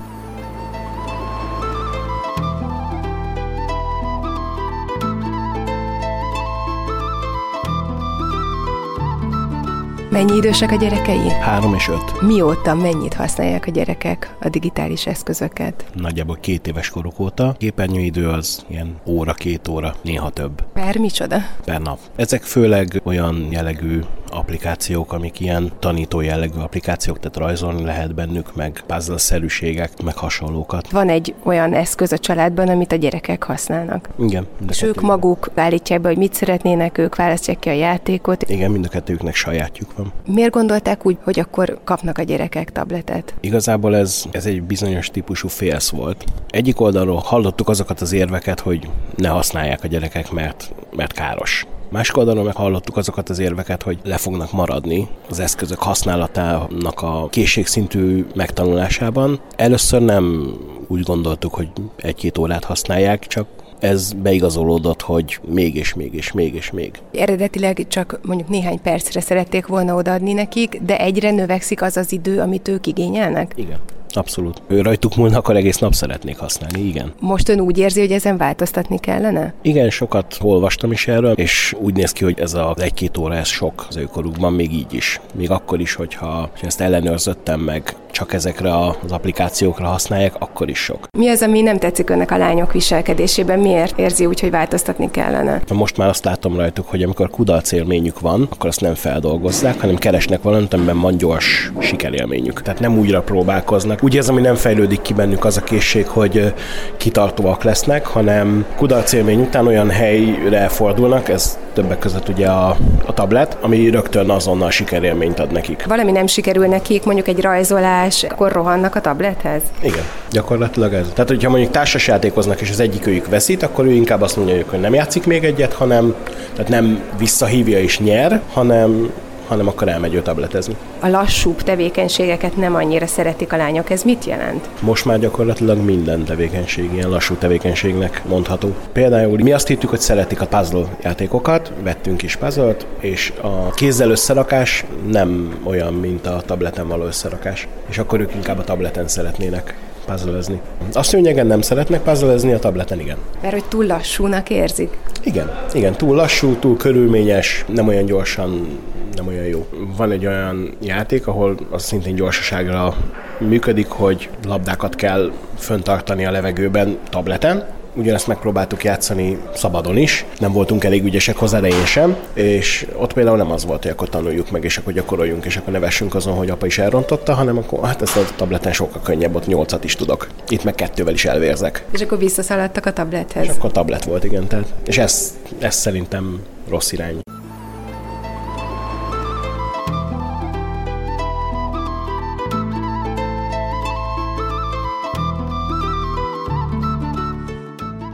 Mennyi 10.10 10.36
idősek 10.36 10.72
a 10.72 10.76
gyerekei? 10.76 11.30
Három 11.30 11.74
és 11.74 11.88
öt. 11.88 12.22
Mióta 12.22 12.76
mennyit 12.76 13.14
használják 13.14 13.68
a 13.68 13.72
gyerekek 13.72 14.36
a 14.42 14.50
digitális 14.50 15.06
eszközöket? 15.06 15.86
Nagyjából 15.94 16.38
két 16.42 16.68
éves 16.68 16.90
koruk 16.90 17.20
óta. 17.20 17.56
Képernyőidő 17.58 18.30
az 18.30 18.66
ilyen 18.68 18.96
óra, 19.06 19.34
két 19.34 19.68
óra, 19.68 19.96
néha 20.02 20.30
több. 20.30 20.64
Per 20.74 20.98
micsoda? 20.98 21.38
Per 21.66 21.82
nap. 21.82 22.00
Ezek 22.16 22.44
főleg 22.44 23.02
olyan 23.04 23.48
jellegű 23.52 24.02
applikációk, 24.32 25.14
amik 25.14 25.40
ilyen 25.40 25.72
tanító 25.80 26.22
jellegű 26.22 26.60
applikációk, 26.60 27.20
tehát 27.20 27.38
rajzolni 27.38 27.84
lehet 27.84 28.14
bennük, 28.16 28.56
meg 28.56 28.84
puzzle-szerűségek, 28.88 30.04
meg 30.04 30.18
hasonlókat. 30.18 30.92
Van 30.92 31.10
egy 31.10 31.34
olyan 31.44 31.74
eszköz 31.74 32.12
a 32.12 32.18
családban, 32.18 32.68
amit 32.68 32.92
a 32.92 32.96
gyerekek 32.96 33.44
használnak. 33.44 34.10
Igen. 34.20 34.48
És 34.70 34.82
ők 34.82 35.02
maguk 35.02 35.50
állítják 35.56 36.02
be, 36.02 36.08
hogy 36.08 36.18
mit 36.18 36.34
szeretnének, 36.34 36.98
ők 36.98 37.16
választják 37.16 37.60
ki 37.60 37.70
a 37.70 37.74
játékot. 37.74 38.50
Igen, 38.50 38.72
mind 38.72 38.86
a 38.86 38.90
kettőknek 38.90 39.36
sajátjuk 39.36 39.98
van. 39.98 40.12
Miért 40.26 40.52
gondolták 40.52 41.06
úgy, 41.06 41.18
hogy 41.24 41.40
akkor 41.40 41.80
kapnak 41.84 42.18
a 42.18 42.24
gyerekek 42.24 42.72
tabletet? 42.72 43.34
Igazából 43.40 43.96
ez, 43.96 44.24
ez 44.32 44.46
egy 44.46 44.64
bizonyos 44.64 45.10
típusú 45.10 45.48
félsz 45.48 45.90
volt. 45.90 46.24
Egyik 46.50 46.80
oldalról 46.82 47.22
hallottuk 47.26 47.70
azokat 47.70 48.02
az 48.02 48.12
érveket, 48.12 48.60
hogy 48.60 48.90
ne 49.16 49.28
használják 49.28 49.84
a 49.84 49.88
gyerekek, 49.88 50.32
mert, 50.32 50.74
mert 50.96 51.14
káros. 51.14 51.66
Másik 51.92 52.18
oldalon 52.18 52.46
meg 52.46 52.56
hallottuk 52.56 52.98
azokat 52.98 53.30
az 53.30 53.40
érveket, 53.40 53.84
hogy 53.84 54.00
le 54.04 54.18
fognak 54.18 54.52
maradni 54.52 55.08
az 55.30 55.40
eszközök 55.40 55.80
használatának 55.80 57.02
a 57.02 57.28
készségszintű 57.30 58.26
megtanulásában. 58.36 59.40
Először 59.56 60.02
nem 60.02 60.54
úgy 60.88 61.02
gondoltuk, 61.02 61.54
hogy 61.54 61.72
egy-két 61.96 62.38
órát 62.38 62.64
használják, 62.64 63.28
csak 63.28 63.48
ez 63.80 64.14
beigazolódott, 64.14 65.02
hogy 65.02 65.40
még 65.48 65.76
és 65.76 65.94
még 65.94 66.14
és 66.14 66.32
még 66.32 66.54
és 66.54 66.72
még. 66.72 67.00
Eredetileg 67.14 67.86
csak 67.88 68.20
mondjuk 68.24 68.50
néhány 68.50 68.82
percre 68.82 69.22
szerették 69.22 69.66
volna 69.66 69.96
odaadni 69.96 70.34
nekik, 70.34 70.82
de 70.86 71.00
egyre 71.00 71.32
növekszik 71.32 71.82
az 71.82 71.98
az 71.98 72.12
idő, 72.12 72.40
amit 72.40 72.68
ők 72.68 72.88
igényelnek? 72.88 73.54
Igen. 73.56 73.80
Abszolút. 74.16 74.62
Ő 74.68 74.82
rajtuk 74.82 75.16
múlna, 75.16 75.38
akkor 75.38 75.56
egész 75.56 75.78
nap 75.78 75.94
szeretnék 75.94 76.38
használni, 76.38 76.82
igen. 76.82 77.14
Most 77.20 77.50
ön 77.50 77.60
úgy 77.60 77.78
érzi, 77.78 78.00
hogy 78.00 78.12
ezen 78.12 78.38
változtatni 78.38 79.00
kellene? 79.00 79.54
Igen, 79.62 79.90
sokat 79.90 80.38
olvastam 80.42 80.92
is 80.92 81.08
erről, 81.08 81.34
és 81.34 81.76
úgy 81.80 81.94
néz 81.94 82.12
ki, 82.12 82.24
hogy 82.24 82.40
ez 82.40 82.54
az 82.54 82.82
egy-két 82.82 83.18
óra, 83.18 83.36
ez 83.36 83.48
sok 83.48 83.86
az 83.90 83.98
őkorukban, 83.98 84.54
még 84.54 84.74
így 84.74 84.94
is. 84.94 85.20
Még 85.34 85.52
akkor 85.52 85.80
is, 85.80 85.94
hogyha, 85.94 86.50
hogyha 86.52 86.68
ezt 86.68 86.82
ellenőrzöttem 86.82 87.60
meg, 87.60 87.96
csak 88.12 88.34
ezekre 88.34 88.78
az 88.78 89.12
applikációkra 89.12 89.88
használják, 89.88 90.34
akkor 90.40 90.70
is 90.70 90.80
sok. 90.80 91.08
Mi 91.18 91.30
az, 91.30 91.42
ami 91.42 91.62
nem 91.62 91.78
tetszik 91.78 92.10
önnek 92.10 92.32
a 92.32 92.38
lányok 92.38 92.74
viselkedésében? 92.74 93.60
Miért 93.60 94.00
érzi 94.00 94.26
úgy, 94.26 94.40
hogy 94.40 94.52
változtatni 94.52 95.12
kellene? 95.12 95.62
Most 95.74 95.98
már 95.98 96.10
azt 96.10 96.26
látom 96.26 96.56
rajtuk, 96.56 96.88
hogy 96.88 97.04
amikor 97.04 97.30
kudarc 97.30 97.72
élményük 97.72 98.20
van, 98.20 98.48
akkor 98.52 98.70
azt 98.70 98.82
nem 98.82 98.94
feldolgozzák, 98.94 99.80
hanem 99.80 99.96
keresnek 99.96 100.42
valamit, 100.42 100.74
amiben 100.74 101.00
van 101.00 101.18
gyors 101.18 101.72
sikerélményük. 101.80 102.62
Tehát 102.62 102.80
nem 102.80 102.98
újra 102.98 103.22
próbálkoznak, 103.22 104.04
úgy 104.04 104.16
érzem, 104.16 104.34
hogy 104.34 104.44
nem 104.44 104.56
fejlődik 104.56 105.02
ki 105.02 105.14
bennük 105.14 105.46
az 105.46 105.58
a 105.58 105.62
készség, 105.62 106.08
hogy 106.08 106.54
kitartóak 106.98 107.64
lesznek, 107.64 108.06
hanem 108.06 108.66
kudarcélmény 108.76 109.42
után 109.42 109.68
olyan 109.68 109.90
helyre 109.90 110.68
fordulnak, 110.68 111.30
ez 111.30 111.60
többek 111.74 112.00
között 112.00 112.30
ugye 112.30 112.48
a, 112.48 112.76
a 113.06 113.14
tablet, 113.14 113.58
ami 113.62 113.90
rögtön 113.90 114.30
azonnal 114.30 114.72
sikerélményt 114.72 115.40
ad 115.40 115.52
nekik. 115.52 115.86
Valami 115.88 116.12
nem 116.12 116.28
sikerül 116.28 116.68
nekik, 116.68 117.04
mondjuk 117.04 117.28
egy 117.28 117.42
rajzolás, 117.42 118.24
akkor 118.24 118.52
rohannak 118.52 118.96
a 118.96 119.02
tablethez? 119.02 119.62
Igen, 119.82 120.04
gyakorlatilag 120.32 120.94
ez. 120.94 121.08
Tehát, 121.14 121.30
hogyha 121.30 121.50
mondjuk 121.50 121.72
társasjátékoznak 121.72 122.62
és 122.62 122.70
az 122.70 122.80
egyik 122.80 123.08
őjük 123.08 123.28
veszít, 123.28 123.64
akkor 123.64 123.86
ő 123.86 123.92
inkább 123.92 124.22
azt 124.22 124.36
mondja, 124.36 124.64
hogy 124.70 124.80
nem 124.80 124.94
játszik 124.94 125.26
még 125.26 125.44
egyet, 125.44 125.74
hanem 125.74 126.16
tehát 126.54 126.70
nem 126.70 127.02
visszahívja 127.18 127.80
és 127.80 128.00
nyer, 128.00 128.42
hanem 128.54 129.12
hanem 129.52 129.68
akkor 129.68 129.88
elmegy 129.88 130.14
ő 130.14 130.22
tabletezni. 130.22 130.76
A 131.00 131.08
lassúbb 131.08 131.62
tevékenységeket 131.62 132.56
nem 132.58 132.76
annyira 132.76 133.08
szeretik 133.08 133.54
a 133.54 133.58
lányok, 133.58 133.90
ez 133.90 134.04
mit 134.04 134.26
jelent? 134.26 134.70
Most 134.80 135.06
már 135.06 135.20
gyakorlatilag 135.20 135.78
minden 135.78 136.24
tevékenység 136.24 136.94
ilyen 136.94 137.10
lassú 137.10 137.36
tevékenységnek 137.36 138.22
mondható. 138.28 138.76
Például 138.92 139.38
mi 139.38 139.52
azt 139.52 139.68
hittük, 139.68 139.90
hogy 139.90 140.00
szeretik 140.00 140.42
a 140.42 140.46
puzzle 140.46 140.86
játékokat, 141.04 141.72
vettünk 141.84 142.22
is 142.22 142.36
puzzle 142.36 142.76
és 143.00 143.34
a 143.42 143.70
kézzel 143.70 144.10
összerakás 144.10 144.86
nem 145.08 145.60
olyan, 145.64 145.94
mint 145.94 146.28
a 146.28 146.42
tableten 146.46 146.88
való 146.88 147.04
összerakás. 147.04 147.68
És 147.90 147.98
akkor 147.98 148.20
ők 148.20 148.36
inkább 148.36 148.58
a 148.60 148.64
tableten 148.64 149.08
szeretnének 149.08 149.76
puzzlezni. 150.06 150.62
A 150.94 151.04
szőnyegen 151.04 151.48
nem 151.48 151.62
szeretnek 151.62 152.02
puzzlezni, 152.02 152.54
a 152.54 152.60
tableten 152.60 153.00
igen. 153.00 153.18
Mert 153.42 153.54
hogy 153.54 153.66
túl 153.66 153.86
lassúnak 153.86 154.50
érzik? 154.50 154.98
Igen, 155.24 155.52
igen, 155.74 155.94
túl 155.94 156.16
lassú, 156.16 156.56
túl 156.56 156.78
körülményes, 156.78 157.66
nem 157.68 157.88
olyan 157.88 158.06
gyorsan 158.06 158.80
nem 159.16 159.28
olyan 159.28 159.46
jó. 159.46 159.68
Van 159.98 160.12
egy 160.12 160.26
olyan 160.26 160.74
játék, 160.82 161.28
ahol 161.28 161.58
az 161.70 161.84
szintén 161.84 162.16
gyorsaságra 162.16 162.96
működik, 163.38 163.88
hogy 163.88 164.30
labdákat 164.48 164.96
kell 164.96 165.32
föntartani 165.58 166.26
a 166.26 166.32
levegőben 166.32 166.98
tableten, 167.10 167.66
ugyanezt 167.96 168.28
megpróbáltuk 168.28 168.84
játszani 168.84 169.38
szabadon 169.54 169.98
is, 169.98 170.26
nem 170.40 170.52
voltunk 170.52 170.84
elég 170.84 171.04
ügyesek 171.04 171.38
hozzá, 171.38 171.60
de 171.60 171.68
én 171.68 171.86
sem, 171.86 172.16
és 172.34 172.88
ott 172.96 173.14
például 173.14 173.38
nem 173.38 173.52
az 173.52 173.66
volt, 173.66 173.82
hogy 173.82 173.92
akkor 173.92 174.10
tanuljuk 174.10 174.52
meg, 174.52 174.64
és 174.64 174.78
akkor 174.78 174.94
gyakoroljunk, 174.94 175.46
és 175.46 175.58
akkor 175.58 175.74
nevessünk 175.74 176.16
azon, 176.16 176.34
hogy 176.34 176.50
apa 176.50 176.66
is 176.66 176.78
elrontotta, 176.78 177.34
hanem 177.34 177.58
akkor 177.58 177.86
hát 177.86 178.02
ezt 178.02 178.18
a 178.18 178.26
tableten 178.36 178.74
sokkal 178.74 179.02
könnyebb, 179.02 179.36
ott 179.36 179.48
nyolcat 179.48 179.84
is 179.84 179.96
tudok. 179.96 180.28
Itt 180.50 180.64
meg 180.64 180.76
kettővel 180.76 181.14
is 181.14 181.26
elvérzek. 181.26 181.86
És 181.92 182.02
akkor 182.02 182.18
visszaszaladtak 182.18 182.86
a 182.86 182.94
tablethez. 182.94 183.44
És 183.44 183.50
akkor 183.50 183.72
tablet 183.72 184.04
volt, 184.04 184.24
igen. 184.24 184.48
Tehát, 184.48 184.74
és 184.86 184.98
ez, 184.98 185.38
ez 185.60 185.76
szerintem 185.76 186.40
rossz 186.70 186.92
irány. 186.92 187.20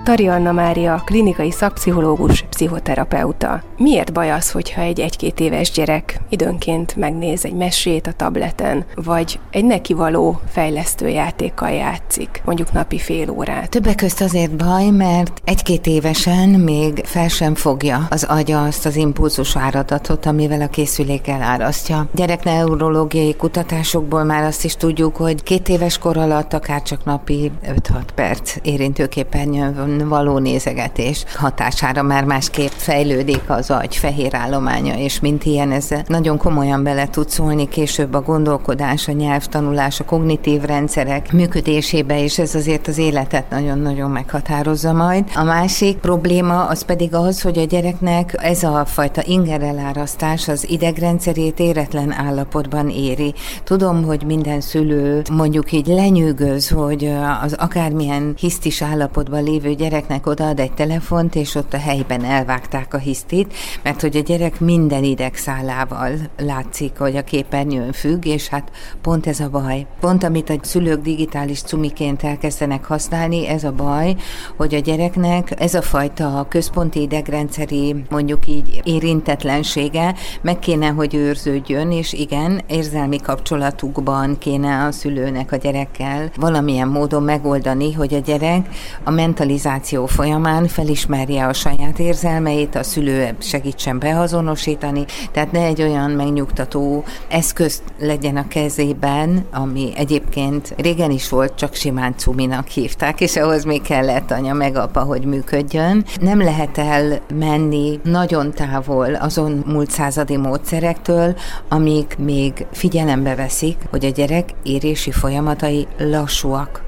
Tari 0.07 0.27
Anna 0.27 0.51
Mária, 0.51 1.01
klinikai 1.05 1.51
szakpszichológus, 1.51 2.45
pszichoterapeuta. 2.49 3.61
Miért 3.77 4.13
baj 4.13 4.31
az, 4.31 4.51
hogyha 4.51 4.81
egy 4.81 4.99
egy-két 4.99 5.39
éves 5.39 5.71
gyerek 5.71 6.19
időnként 6.29 6.95
megnéz 6.95 7.45
egy 7.45 7.53
mesét 7.53 8.07
a 8.07 8.11
tableten, 8.11 8.85
vagy 8.95 9.39
egy 9.51 9.65
neki 9.65 9.93
való 9.93 10.39
fejlesztő 10.49 11.07
játékkal 11.07 11.69
játszik, 11.69 12.41
mondjuk 12.45 12.71
napi 12.71 12.97
fél 12.99 13.29
órát? 13.29 13.69
Többek 13.69 13.95
közt 13.95 14.21
azért 14.21 14.55
baj, 14.55 14.89
mert 14.89 15.41
egy-két 15.43 15.87
évesen 15.87 16.49
még 16.49 17.01
fel 17.03 17.27
sem 17.27 17.55
fogja 17.55 18.07
az 18.09 18.23
agya 18.23 18.63
azt 18.63 18.85
az 18.85 18.95
impulzus 18.95 19.57
áradatot, 19.57 20.25
amivel 20.25 20.61
a 20.61 20.67
készülék 20.67 21.27
elárasztja. 21.27 22.07
Gyerekneurológiai 22.13 23.35
kutatásokból 23.35 24.23
már 24.23 24.43
azt 24.43 24.63
is 24.63 24.75
tudjuk, 24.75 25.15
hogy 25.15 25.43
két 25.43 25.69
éves 25.69 25.97
kor 25.97 26.17
alatt 26.17 26.53
akár 26.53 26.81
csak 26.81 27.05
napi 27.05 27.51
5-6 27.65 28.01
perc 28.15 28.55
érintőképernyőn 28.61 29.73
való 30.05 30.37
nézegetés 30.37 31.23
hatására 31.35 32.01
már 32.01 32.23
másképp 32.23 32.71
fejlődik 32.75 33.43
az 33.47 33.71
agy 33.71 33.95
fehér 33.95 34.35
állománya, 34.35 34.97
és 34.97 35.19
mint 35.19 35.43
ilyen 35.43 35.71
ez 35.71 35.89
nagyon 36.07 36.37
komolyan 36.37 36.83
bele 36.83 37.07
tud 37.07 37.29
szólni 37.29 37.67
később 37.67 38.13
a 38.13 38.21
gondolkodás, 38.21 39.07
a 39.07 39.11
nyelvtanulás, 39.11 39.99
a 39.99 40.05
kognitív 40.05 40.61
rendszerek 40.61 41.31
működésébe, 41.31 42.23
és 42.23 42.39
ez 42.39 42.55
azért 42.55 42.87
az 42.87 42.97
életet 42.97 43.49
nagyon-nagyon 43.49 44.11
meghatározza 44.11 44.93
majd. 44.93 45.23
A 45.35 45.43
másik 45.43 45.97
probléma 45.97 46.65
az 46.65 46.85
pedig 46.85 47.13
az, 47.13 47.41
hogy 47.41 47.57
a 47.57 47.65
gyereknek 47.65 48.35
ez 48.41 48.63
a 48.63 48.85
fajta 48.85 49.21
ingerelárasztás 49.25 50.47
az 50.47 50.69
idegrendszerét 50.69 51.59
éretlen 51.59 52.11
állapotban 52.11 52.89
éri. 52.89 53.33
Tudom, 53.63 54.03
hogy 54.03 54.23
minden 54.25 54.61
szülő 54.61 55.21
mondjuk 55.31 55.71
így 55.71 55.87
lenyűgöz, 55.87 56.69
hogy 56.69 57.11
az 57.43 57.53
akármilyen 57.53 58.33
hisztis 58.37 58.81
állapotban 58.81 59.43
lévő 59.43 59.73
gyerek 59.73 59.86
gyereknek 59.87 60.27
odaad 60.27 60.59
egy 60.59 60.73
telefont, 60.73 61.35
és 61.35 61.55
ott 61.55 61.73
a 61.73 61.77
helyben 61.77 62.23
elvágták 62.23 62.93
a 62.93 62.97
hisztit, 62.97 63.53
mert 63.83 64.01
hogy 64.01 64.17
a 64.17 64.21
gyerek 64.21 64.59
minden 64.59 65.03
idegszálával 65.03 66.11
látszik, 66.37 66.97
hogy 66.97 67.15
a 67.15 67.23
képernyőn 67.23 67.91
függ, 67.91 68.25
és 68.25 68.47
hát 68.47 68.71
pont 69.01 69.27
ez 69.27 69.39
a 69.39 69.49
baj. 69.49 69.85
Pont 69.99 70.23
amit 70.23 70.49
a 70.49 70.55
szülők 70.61 71.01
digitális 71.01 71.61
cumiként 71.61 72.23
elkezdenek 72.23 72.85
használni, 72.85 73.47
ez 73.47 73.63
a 73.63 73.71
baj, 73.71 74.15
hogy 74.57 74.75
a 74.75 74.79
gyereknek 74.79 75.61
ez 75.61 75.73
a 75.73 75.81
fajta 75.81 76.45
központi 76.49 77.01
idegrendszeri, 77.01 77.95
mondjuk 78.09 78.47
így 78.47 78.81
érintetlensége 78.83 80.15
meg 80.41 80.59
kéne, 80.59 80.87
hogy 80.87 81.15
őrződjön, 81.15 81.91
és 81.91 82.13
igen, 82.13 82.61
érzelmi 82.67 83.17
kapcsolatukban 83.17 84.37
kéne 84.37 84.85
a 84.85 84.91
szülőnek 84.91 85.51
a 85.51 85.55
gyerekkel 85.55 86.31
valamilyen 86.35 86.87
módon 86.87 87.23
megoldani, 87.23 87.93
hogy 87.93 88.13
a 88.13 88.19
gyerek 88.19 88.69
a 89.03 89.11
mentalizáció 89.11 89.75
kommunikáció 89.77 90.05
folyamán 90.05 90.67
felismerje 90.67 91.45
a 91.45 91.53
saját 91.53 91.99
érzelmeit, 91.99 92.75
a 92.75 92.83
szülő 92.83 93.35
segítsen 93.39 93.99
beazonosítani, 93.99 95.05
tehát 95.31 95.51
ne 95.51 95.63
egy 95.63 95.81
olyan 95.81 96.11
megnyugtató 96.11 97.03
eszköz 97.29 97.81
legyen 97.99 98.37
a 98.37 98.47
kezében, 98.47 99.45
ami 99.51 99.91
egyébként 99.95 100.73
régen 100.77 101.11
is 101.11 101.29
volt, 101.29 101.55
csak 101.55 101.73
simán 101.73 102.13
cuminak 102.17 102.67
hívták, 102.67 103.21
és 103.21 103.35
ahhoz 103.35 103.63
még 103.63 103.81
kellett 103.81 104.31
anya 104.31 104.53
meg 104.53 104.75
apa, 104.75 104.99
hogy 104.99 105.25
működjön. 105.25 106.05
Nem 106.21 106.41
lehet 106.41 106.77
elmenni 106.77 107.99
nagyon 108.03 108.51
távol 108.51 109.13
azon 109.13 109.63
múlt 109.65 109.91
századi 109.91 110.37
módszerektől, 110.37 111.35
amik 111.69 112.17
még 112.17 112.65
figyelembe 112.71 113.35
veszik, 113.35 113.77
hogy 113.89 114.05
a 114.05 114.09
gyerek 114.09 114.49
érési 114.63 115.11
folyamatai 115.11 115.87
lassúak 115.97 116.85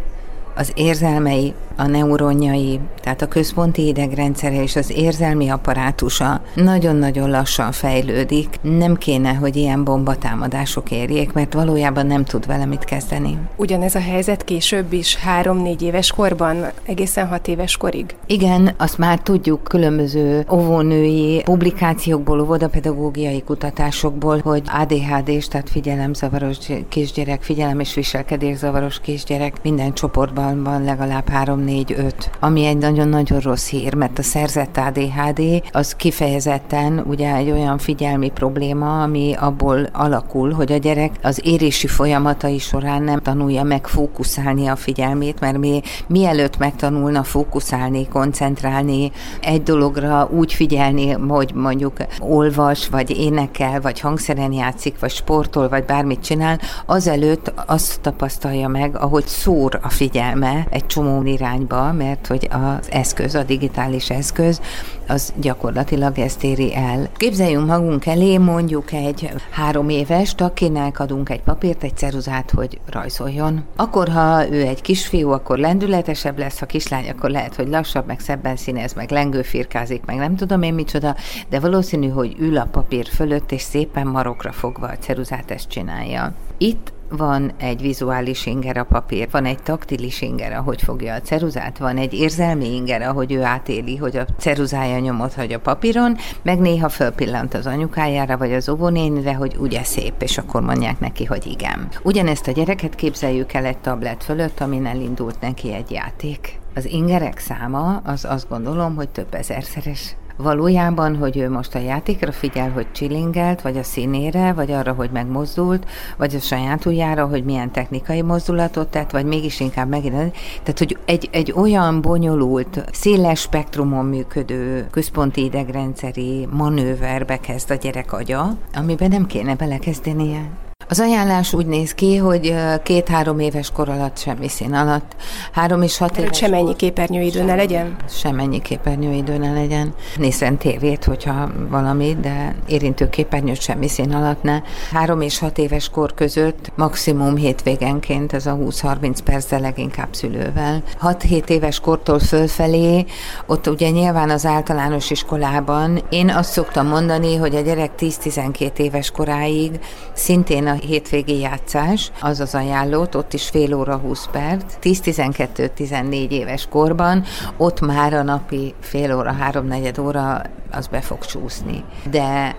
az 0.55 0.71
érzelmei 0.75 1.53
a 1.79 1.87
neuronjai, 1.87 2.79
tehát 3.01 3.21
a 3.21 3.27
központi 3.27 3.87
idegrendszere 3.87 4.61
és 4.61 4.75
az 4.75 4.91
érzelmi 4.95 5.49
apparátusa 5.49 6.41
nagyon-nagyon 6.55 7.29
lassan 7.29 7.71
fejlődik. 7.71 8.59
Nem 8.61 8.95
kéne, 8.95 9.33
hogy 9.33 9.55
ilyen 9.55 9.83
bombatámadások 9.83 10.91
érjék, 10.91 11.33
mert 11.33 11.53
valójában 11.53 12.05
nem 12.05 12.23
tud 12.23 12.45
vele 12.45 12.65
mit 12.65 12.83
kezdeni. 12.83 13.37
Ugyanez 13.55 13.95
a 13.95 13.99
helyzet 13.99 14.43
később 14.43 14.93
is, 14.93 15.15
három-négy 15.15 15.81
éves 15.81 16.11
korban, 16.11 16.65
egészen 16.83 17.27
hat 17.27 17.47
éves 17.47 17.77
korig? 17.77 18.15
Igen, 18.25 18.73
azt 18.77 18.97
már 18.97 19.19
tudjuk 19.19 19.63
különböző 19.63 20.45
óvónői 20.51 21.41
publikációkból, 21.43 22.39
óvodapedagógiai 22.39 23.43
kutatásokból, 23.43 24.39
hogy 24.43 24.61
ADHD-s, 24.65 25.47
tehát 25.47 25.69
figyelemzavaros 25.69 26.57
kisgyerek, 26.89 27.41
figyelem 27.41 27.79
és 27.79 27.93
viselkedészavaros 27.93 28.99
kisgyerek 28.99 29.53
minden 29.63 29.93
csoportban 29.93 30.63
van 30.63 30.83
legalább 30.83 31.29
három 31.29 31.59
4-5, 31.69 32.13
ami 32.39 32.65
egy 32.65 32.77
nagyon-nagyon 32.77 33.39
rossz 33.39 33.69
hír, 33.69 33.93
mert 33.93 34.19
a 34.19 34.23
szerzett 34.23 34.77
ADHD 34.77 35.41
az 35.71 35.95
kifejezetten 35.95 37.03
ugye 37.07 37.35
egy 37.35 37.51
olyan 37.51 37.77
figyelmi 37.77 38.29
probléma, 38.29 39.01
ami 39.03 39.33
abból 39.39 39.89
alakul, 39.93 40.51
hogy 40.51 40.71
a 40.71 40.77
gyerek 40.77 41.11
az 41.21 41.41
érési 41.43 41.87
folyamatai 41.87 42.57
során 42.57 43.03
nem 43.03 43.19
tanulja 43.19 43.63
meg 43.63 43.87
fókuszálni 43.87 44.67
a 44.67 44.75
figyelmét, 44.75 45.39
mert 45.39 45.57
mi, 45.57 45.81
mielőtt 46.07 46.57
megtanulna 46.57 47.23
fókuszálni, 47.23 48.07
koncentrálni, 48.07 49.11
egy 49.41 49.63
dologra 49.63 50.29
úgy 50.31 50.53
figyelni, 50.53 51.11
hogy 51.11 51.51
mondjuk 51.53 51.97
olvas, 52.19 52.87
vagy 52.87 53.09
énekel, 53.09 53.81
vagy 53.81 53.99
hangszeren 53.99 54.51
játszik, 54.51 54.99
vagy 54.99 55.11
sportol, 55.11 55.69
vagy 55.69 55.85
bármit 55.85 56.23
csinál, 56.23 56.59
azelőtt 56.85 57.53
azt 57.65 58.01
tapasztalja 58.01 58.67
meg, 58.67 58.97
ahogy 58.97 59.25
szór 59.25 59.79
a 59.81 59.89
figyelme 59.89 60.67
egy 60.69 60.85
csomó 60.85 61.23
irány 61.23 61.58
irányba, 61.59 61.93
mert 61.93 62.27
hogy 62.27 62.47
az 62.51 62.91
eszköz, 62.91 63.35
a 63.35 63.43
digitális 63.43 64.09
eszköz, 64.09 64.61
az 65.07 65.33
gyakorlatilag 65.39 66.19
ezt 66.19 66.43
éri 66.43 66.75
el. 66.75 67.09
Képzeljünk 67.17 67.67
magunk 67.67 68.05
elé 68.05 68.37
mondjuk 68.37 68.91
egy 68.91 69.33
három 69.51 69.89
éves, 69.89 70.33
akinek 70.37 70.99
adunk 70.99 71.29
egy 71.29 71.41
papírt, 71.41 71.83
egy 71.83 71.97
ceruzát, 71.97 72.51
hogy 72.51 72.79
rajzoljon. 72.85 73.63
Akkor, 73.75 74.09
ha 74.09 74.49
ő 74.51 74.61
egy 74.61 74.81
kisfiú, 74.81 75.31
akkor 75.31 75.57
lendületesebb 75.57 76.37
lesz, 76.37 76.59
ha 76.59 76.65
kislány, 76.65 77.09
akkor 77.09 77.29
lehet, 77.29 77.55
hogy 77.55 77.67
lassabb, 77.67 78.05
meg 78.05 78.19
szebben 78.19 78.55
színez, 78.55 78.93
meg 78.93 79.11
lengőfirkázik, 79.11 80.05
meg 80.05 80.15
nem 80.15 80.35
tudom 80.35 80.61
én 80.61 80.73
micsoda, 80.73 81.15
de 81.49 81.59
valószínű, 81.59 82.07
hogy 82.07 82.35
ül 82.39 82.57
a 82.57 82.67
papír 82.71 83.07
fölött, 83.07 83.51
és 83.51 83.61
szépen 83.61 84.07
marokra 84.07 84.51
fogva 84.51 84.87
a 84.87 84.97
ceruzát 84.97 85.51
ezt 85.51 85.69
csinálja. 85.69 86.33
Itt 86.57 86.91
van 87.09 87.51
egy 87.57 87.81
vizuális 87.81 88.45
inger 88.45 88.77
a 88.77 88.83
papír, 88.83 89.27
van 89.31 89.45
egy 89.45 89.63
taktilis 89.63 90.21
inger, 90.21 90.51
ahogy 90.51 90.81
fogja 90.81 91.13
a 91.13 91.21
ceruzát, 91.21 91.77
van 91.77 91.97
egy 91.97 92.13
érzelmi 92.13 92.75
inger, 92.75 93.01
ahogy 93.01 93.31
ő 93.31 93.43
átéli, 93.43 93.95
hogy 93.95 94.17
a 94.17 94.25
ceruzája 94.37 94.99
nyomot 94.99 95.33
hagy 95.33 95.53
a 95.53 95.59
papíron, 95.59 96.17
meg 96.41 96.59
néha 96.59 96.89
fölpillant 96.89 97.53
az 97.53 97.65
anyukájára, 97.65 98.37
vagy 98.37 98.53
az 98.53 98.69
óvónénire, 98.69 99.33
hogy 99.33 99.55
ugye 99.59 99.83
szép, 99.83 100.21
és 100.21 100.37
akkor 100.37 100.61
mondják 100.61 100.99
neki, 100.99 101.25
hogy 101.25 101.45
igen. 101.45 101.87
Ugyanezt 102.03 102.47
a 102.47 102.51
gyereket 102.51 102.95
képzeljük 102.95 103.53
el 103.53 103.65
egy 103.65 103.77
tablet 103.77 104.23
fölött, 104.23 104.59
amin 104.59 104.85
elindult 104.85 105.41
neki 105.41 105.73
egy 105.73 105.91
játék. 105.91 106.59
Az 106.75 106.85
ingerek 106.85 107.39
száma 107.39 108.01
az 108.03 108.25
azt 108.25 108.49
gondolom, 108.49 108.95
hogy 108.95 109.09
több 109.09 109.33
ezerszeres 109.33 110.15
valójában, 110.43 111.15
hogy 111.15 111.37
ő 111.37 111.49
most 111.49 111.75
a 111.75 111.79
játékra 111.79 112.31
figyel, 112.31 112.69
hogy 112.69 112.91
csilingelt, 112.91 113.61
vagy 113.61 113.77
a 113.77 113.83
színére, 113.83 114.53
vagy 114.53 114.71
arra, 114.71 114.93
hogy 114.93 115.09
megmozdult, 115.11 115.85
vagy 116.17 116.35
a 116.35 116.39
saját 116.39 116.85
ujjára, 116.85 117.25
hogy 117.25 117.43
milyen 117.43 117.71
technikai 117.71 118.21
mozdulatot 118.21 118.87
tett, 118.87 119.11
vagy 119.11 119.25
mégis 119.25 119.59
inkább 119.59 119.89
megint. 119.89 120.07
Tehát, 120.09 120.77
hogy 120.77 120.97
egy, 121.05 121.29
egy 121.31 121.53
olyan 121.55 122.01
bonyolult, 122.01 122.83
széles 122.91 123.39
spektrumon 123.39 124.05
működő 124.05 124.87
központi 124.91 125.43
idegrendszeri 125.43 126.47
manőverbe 126.51 127.39
kezd 127.39 127.71
a 127.71 127.75
gyerek 127.75 128.13
agya, 128.13 128.57
amiben 128.73 129.09
nem 129.09 129.25
kéne 129.25 129.55
belekezdenie. 129.55 130.68
Az 130.91 130.99
ajánlás 130.99 131.53
úgy 131.53 131.65
néz 131.65 131.93
ki, 131.93 132.17
hogy 132.17 132.55
két-három 132.83 133.39
éves 133.39 133.71
kor 133.71 133.89
alatt 133.89 134.17
semmi 134.17 134.47
szín 134.47 134.73
alatt, 134.73 135.15
három 135.51 135.81
és 135.81 135.97
hat 135.97 136.17
éves 136.17 136.37
Sem 136.37 136.53
ennyi 136.53 136.75
képernyőidő 136.75 137.43
ne 137.43 137.55
legyen? 137.55 137.95
Sem 138.09 138.39
ennyi 138.39 138.61
képernyőidő 138.61 139.37
ne 139.37 139.53
legyen. 139.53 139.93
Nézzen 140.17 140.57
tévét, 140.57 141.03
hogyha 141.03 141.49
valami, 141.69 142.17
de 142.21 142.55
érintő 142.67 143.09
képernyőt 143.09 143.61
semmi 143.61 143.87
szín 143.87 144.13
alatt 144.13 144.43
ne. 144.43 144.61
Három 144.91 145.21
és 145.21 145.39
hat 145.39 145.57
éves 145.57 145.89
kor 145.89 146.13
között 146.13 146.71
maximum 146.75 147.35
hétvégenként 147.35 148.33
ez 148.33 148.45
a 148.45 148.55
20-30 148.55 149.17
perc, 149.23 149.49
de 149.49 149.59
leginkább 149.59 150.13
szülővel. 150.13 150.83
6-7 151.01 151.49
éves 151.49 151.79
kortól 151.79 152.19
fölfelé, 152.19 153.05
ott 153.45 153.67
ugye 153.67 153.89
nyilván 153.89 154.29
az 154.29 154.45
általános 154.45 155.09
iskolában 155.09 156.01
én 156.09 156.29
azt 156.29 156.51
szoktam 156.51 156.87
mondani, 156.87 157.35
hogy 157.35 157.55
a 157.55 157.61
gyerek 157.61 157.91
10-12 157.99 158.77
éves 158.77 159.11
koráig 159.11 159.79
szintén 160.13 160.67
a 160.67 160.77
hétvégi 160.81 161.39
játszás, 161.39 162.11
az 162.21 162.39
az 162.39 162.55
ajánlott, 162.55 163.15
ott 163.15 163.33
is 163.33 163.49
fél 163.49 163.73
óra 163.73 163.97
20 163.97 164.27
perc, 164.31 164.75
10-12-14 164.81 166.29
éves 166.29 166.67
korban, 166.69 167.23
ott 167.57 167.79
már 167.79 168.13
a 168.13 168.23
napi 168.23 168.73
fél 168.79 169.17
óra, 169.17 169.31
háromnegyed 169.31 169.97
óra 169.97 170.41
az 170.71 170.87
be 170.87 171.01
fog 171.01 171.25
csúszni. 171.25 171.83
De 172.09 172.55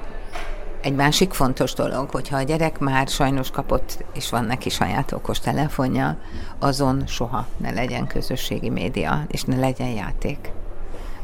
egy 0.80 0.94
másik 0.94 1.33
fontos 1.33 1.72
dolog, 1.72 2.11
hogyha 2.11 2.37
a 2.37 2.42
gyerek 2.42 2.78
már 2.78 3.09
sajnos 3.09 3.50
kapott, 3.50 4.04
és 4.14 4.30
van 4.30 4.44
neki 4.44 4.70
saját 4.70 5.12
okos 5.12 5.40
telefonja, 5.40 6.16
azon 6.59 7.06
soha 7.06 7.46
ne 7.56 7.70
legyen 7.70 8.06
közösségi 8.06 8.68
média, 8.68 9.24
és 9.28 9.42
ne 9.42 9.56
legyen 9.56 9.90
játék. 9.90 10.52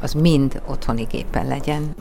Az 0.01 0.13
mind 0.13 0.61
otthoni 0.65 1.03
gépen 1.03 1.47
legyen. 1.47 1.95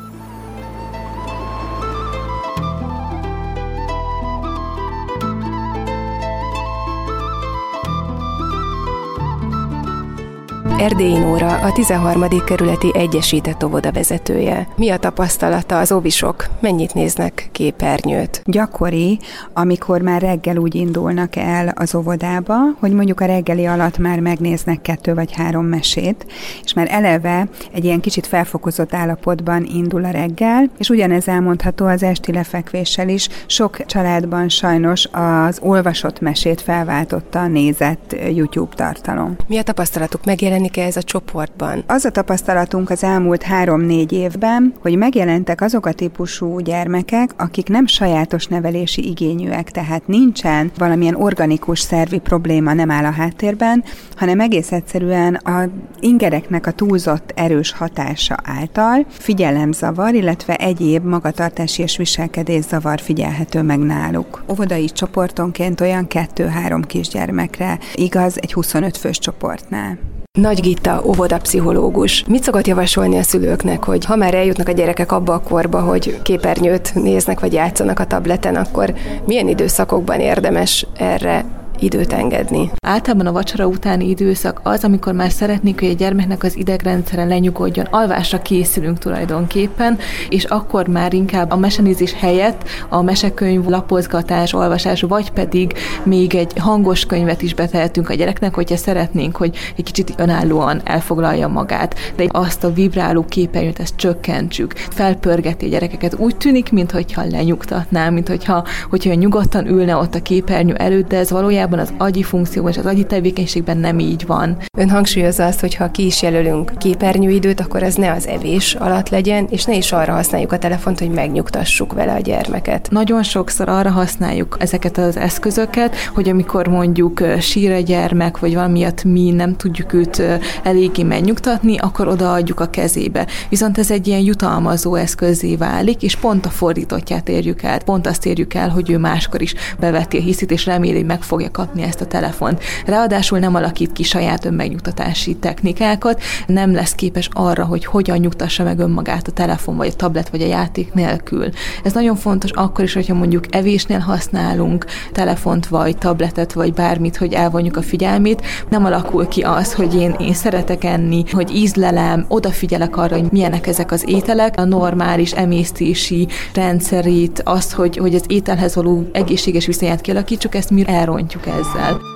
Erdélyi 10.79 11.19
Nóra, 11.19 11.59
a 11.59 11.73
13. 11.73 12.25
kerületi 12.45 12.91
Egyesített 12.95 13.65
Óvoda 13.65 13.93
vezetője. 13.93 14.69
Mi 14.77 14.91
a 14.91 14.97
tapasztalata 14.97 15.79
az 15.79 15.93
óvisok? 15.93 16.47
Mennyit 16.61 16.95
néznek 16.95 17.49
képernyőt? 17.53 18.43
Gyakori, 18.45 19.19
amikor 19.53 20.01
már 20.01 20.21
reggel 20.21 20.57
úgy 20.57 20.75
indulnak 20.75 21.37
el 21.37 21.73
az 21.77 21.95
óvodába, 21.95 22.55
hogy 22.79 22.93
mondjuk 22.93 23.21
a 23.21 23.25
reggeli 23.25 23.67
alatt 23.67 23.99
már 23.99 24.21
megnéznek 24.21 24.83
kettő 24.83 25.15
vagy 25.15 25.33
három 25.33 25.65
mesét, 25.65 26.27
és 26.65 26.73
már 26.73 26.87
eleve 26.91 27.49
egy 27.73 27.85
ilyen 27.85 28.01
kicsit 28.01 28.27
felfokozott 28.27 28.95
állapotban 28.95 29.65
indul 29.65 30.05
a 30.05 30.11
reggel, 30.11 30.71
és 30.79 30.89
ugyanez 30.89 31.29
elmondható 31.29 31.87
az 31.87 32.03
esti 32.03 32.33
lefekvéssel 32.33 33.09
is. 33.09 33.29
Sok 33.47 33.87
családban 33.87 34.49
sajnos 34.49 35.09
az 35.13 35.59
olvasott 35.63 36.21
mesét 36.21 36.61
felváltotta 36.61 37.41
a 37.41 37.47
nézett 37.47 38.17
YouTube 38.35 38.75
tartalom. 38.75 39.37
Mi 39.47 39.59
a 39.59 39.63
tapasztalatuk? 39.63 40.25
Megjelenik 40.25 40.65
megjelenik-e 40.67 40.83
ez 40.83 40.97
a 40.97 41.03
csoportban? 41.03 41.85
Az 41.87 42.05
a 42.05 42.11
tapasztalatunk 42.11 42.91
az 42.91 43.03
elmúlt 43.03 43.43
három-négy 43.43 44.13
évben, 44.13 44.75
hogy 44.81 44.97
megjelentek 44.97 45.61
azok 45.61 45.87
a 45.87 45.93
típusú 45.93 46.59
gyermekek, 46.59 47.31
akik 47.37 47.69
nem 47.69 47.87
sajátos 47.87 48.47
nevelési 48.47 49.09
igényűek, 49.09 49.71
tehát 49.71 50.07
nincsen 50.07 50.71
valamilyen 50.79 51.15
organikus 51.15 51.81
szervi 51.81 52.19
probléma 52.19 52.73
nem 52.73 52.91
áll 52.91 53.05
a 53.05 53.11
háttérben, 53.11 53.85
hanem 54.17 54.41
egész 54.41 54.73
egyszerűen 54.73 55.35
a 55.35 55.69
ingereknek 56.01 56.67
a 56.67 56.71
túlzott 56.71 57.33
erős 57.35 57.73
hatása 57.73 58.37
által 58.45 59.07
figyelemzavar, 59.09 60.15
illetve 60.15 60.57
egyéb 60.57 61.05
magatartási 61.05 61.83
és 61.83 61.97
viselkedés 61.97 62.65
zavar 62.65 63.01
figyelhető 63.01 63.63
meg 63.63 63.79
náluk. 63.79 64.45
Óvodai 64.51 64.85
csoportonként 64.85 65.81
olyan 65.81 66.07
kettő-három 66.07 66.83
kisgyermekre, 66.83 67.79
igaz 67.95 68.39
egy 68.41 68.53
25 68.53 68.97
fős 68.97 69.19
csoportnál. 69.19 70.16
Nagy 70.37 70.61
Gitta, 70.61 71.03
óvodapszichológus. 71.07 72.25
Mit 72.29 72.43
szokott 72.43 72.67
javasolni 72.67 73.19
a 73.19 73.23
szülőknek, 73.23 73.85
hogy 73.85 74.05
ha 74.05 74.17
már 74.17 74.35
eljutnak 74.35 74.69
a 74.69 74.73
gyerekek 74.73 75.13
abba 75.13 75.33
a 75.33 75.41
korba, 75.41 75.81
hogy 75.81 76.23
képernyőt 76.23 76.95
néznek 76.95 77.41
vagy 77.41 77.53
játszanak 77.53 77.99
a 77.99 78.07
tableten, 78.07 78.57
akkor 78.57 78.95
milyen 79.27 79.49
időszakokban 79.49 80.21
érdemes 80.21 80.87
erre 80.97 81.45
időt 81.79 82.13
engedni. 82.13 82.71
Általában 82.87 83.27
a 83.27 83.33
vacsora 83.33 83.67
utáni 83.67 84.09
időszak 84.09 84.61
az, 84.63 84.85
amikor 84.85 85.13
már 85.13 85.31
szeretnék, 85.31 85.81
hogy 85.81 85.89
a 85.89 85.95
gyermeknek 85.95 86.43
az 86.43 86.57
idegrendszere 86.57 87.25
lenyugodjon, 87.25 87.87
alvásra 87.91 88.43
készülünk 88.43 88.99
tulajdonképpen, 88.99 89.99
és 90.29 90.45
akkor 90.45 90.89
már 90.89 91.13
inkább 91.13 91.51
a 91.51 91.57
mesenézés 91.57 92.13
helyett 92.13 92.69
a 92.89 93.03
mesekönyv 93.03 93.65
lapozgatás, 93.65 94.53
olvasás, 94.53 95.01
vagy 95.01 95.31
pedig 95.31 95.75
még 96.03 96.35
egy 96.35 96.53
hangos 96.59 97.07
könyvet 97.07 97.43
is 97.43 97.55
betehetünk 97.55 98.09
a 98.09 98.15
gyereknek, 98.15 98.55
hogyha 98.55 98.77
szeretnénk, 98.77 99.37
hogy 99.37 99.57
egy 99.77 99.85
kicsit 99.85 100.15
önállóan 100.17 100.81
elfoglalja 100.85 101.49
magát, 101.49 101.95
de 102.17 102.25
azt 102.29 102.65
a 102.65 102.73
vibráló 102.73 103.25
képernyőt 103.29 103.81
ezt 103.81 103.97
csökkentsük, 103.97 104.73
felpörgeti 104.73 105.67
a 105.67 105.69
gyerekeket. 105.69 106.15
Úgy 106.19 106.37
tűnik, 106.37 106.73
mintha 106.73 107.25
lenyugtatná, 107.31 108.11
mintha 108.11 108.65
hogyha 108.91 109.15
nyugodtan 109.15 109.67
ülne 109.67 109.97
ott 109.97 110.15
a 110.15 110.23
képernyő 110.23 110.75
előtt, 110.75 111.09
de 111.09 111.17
ez 111.17 111.31
valójában 111.31 111.66
az 111.73 111.93
agyi 111.99 112.23
funkció 112.23 112.69
és 112.69 112.77
az 112.77 112.87
agyi 112.87 113.05
tevékenységben 113.05 113.79
nem 113.79 113.99
így 113.99 114.27
van. 114.27 114.57
Ön 114.79 114.91
hangsúlyozza 114.91 115.45
azt, 115.45 115.61
hogy 115.61 115.75
ha 115.75 115.91
ki 115.91 116.07
is 116.07 116.23
jelölünk 116.23 116.73
képernyőidőt, 116.79 117.61
akkor 117.61 117.83
ez 117.83 117.95
ne 117.95 118.13
az 118.13 118.27
evés 118.27 118.75
alatt 118.75 119.09
legyen, 119.09 119.47
és 119.51 119.65
ne 119.65 119.75
is 119.75 119.93
arra 119.93 120.13
használjuk 120.13 120.53
a 120.53 120.59
telefont, 120.59 120.99
hogy 120.99 121.11
megnyugtassuk 121.11 121.93
vele 121.93 122.13
a 122.13 122.21
gyermeket. 122.21 122.89
Nagyon 122.91 123.23
sokszor 123.23 123.69
arra 123.69 123.91
használjuk 123.91 124.57
ezeket 124.61 124.99
az 124.99 125.17
eszközöket, 125.17 125.97
hogy 126.15 126.29
amikor 126.29 126.69
mondjuk 126.69 127.23
sír 127.41 127.73
a 127.73 127.81
gyermek, 127.81 128.39
vagy 128.39 128.55
valamiatt 128.55 129.05
mi 129.05 129.31
nem 129.31 129.57
tudjuk 129.57 129.93
őt 129.93 130.23
eléggé 130.63 131.03
megnyugtatni, 131.03 131.79
akkor 131.79 132.09
odaadjuk 132.09 132.61
a 132.61 132.71
kezébe. 132.71 133.27
Viszont 133.49 133.79
ez 133.79 133.91
egy 133.91 134.07
ilyen 134.07 134.21
jutalmazó 134.21 134.95
eszközé 134.95 135.57
válik, 135.57 136.03
és 136.03 136.17
pont 136.17 136.47
a 136.47 136.51
fordítottját 136.51 137.29
érjük 137.29 137.63
el. 137.63 137.79
Pont 137.83 138.07
azt 138.07 138.27
érjük 138.27 138.55
el, 138.55 138.69
hogy 138.69 138.91
ő 138.91 138.99
máskor 138.99 139.43
is 139.43 139.55
beveti 139.81 140.17
a 140.17 140.21
hiszit, 140.21 140.51
és 140.51 140.67
reméli, 140.67 140.97
hogy 140.97 141.07
meg 141.07 141.23
fogja 141.23 141.51
kapni 141.57 141.83
ezt 141.83 142.01
a 142.01 142.07
telefont. 142.07 142.63
Ráadásul 142.87 143.39
nem 143.39 143.55
alakít 143.55 143.93
ki 143.93 144.03
saját 144.03 144.45
önmegnyugtatási 144.45 145.35
technikákat, 145.35 146.23
nem 146.47 146.75
lesz 146.75 146.95
képes 146.95 147.29
arra, 147.33 147.65
hogy 147.65 147.85
hogyan 147.85 148.19
nyugtassa 148.19 148.65
meg 148.65 148.79
önmagát 148.79 149.29
a 149.29 149.33
telefon, 149.33 149.77
vagy 149.77 149.89
a 149.93 149.97
tablet, 149.97 150.29
vagy 150.29 150.43
a 150.43 150.47
játék 150.47 150.93
nélkül. 150.93 151.49
Ez 151.85 151.93
nagyon 151.93 152.17
fontos 152.17 152.51
akkor 152.51 152.85
is, 152.85 152.93
hogyha 152.93 153.15
mondjuk 153.15 153.45
evésnél 153.51 153.99
használunk 153.99 154.87
telefont, 155.13 155.67
vagy 155.67 155.97
tabletet, 155.99 156.53
vagy 156.53 156.73
bármit, 156.73 157.17
hogy 157.17 157.33
elvonjuk 157.33 157.77
a 157.77 157.83
figyelmét, 157.83 158.43
nem 158.69 158.85
alakul 158.85 159.29
ki 159.29 159.41
az, 159.43 159.75
hogy 159.75 159.95
én, 159.95 160.15
én 160.19 160.35
szeretek 160.35 160.85
enni, 160.85 161.25
hogy 161.33 161.55
ízlelem, 161.55 162.25
odafigyelek 162.29 162.97
arra, 162.97 163.17
hogy 163.17 163.31
milyenek 163.31 163.67
ezek 163.67 163.93
az 163.93 164.05
ételek, 164.09 164.55
a 164.57 164.65
normális 164.65 165.33
emésztési 165.33 166.29
rendszerét, 166.55 167.41
azt, 167.45 167.73
hogy, 167.73 167.97
hogy 167.97 168.15
az 168.15 168.25
ételhez 168.27 168.75
való 168.75 169.09
egészséges 169.13 169.67
viszonyát 169.67 170.01
kialakítsuk, 170.01 170.55
ezt 170.55 170.71
mi 170.71 170.85
elrontjuk 170.87 171.46
ezzel. 171.47 172.15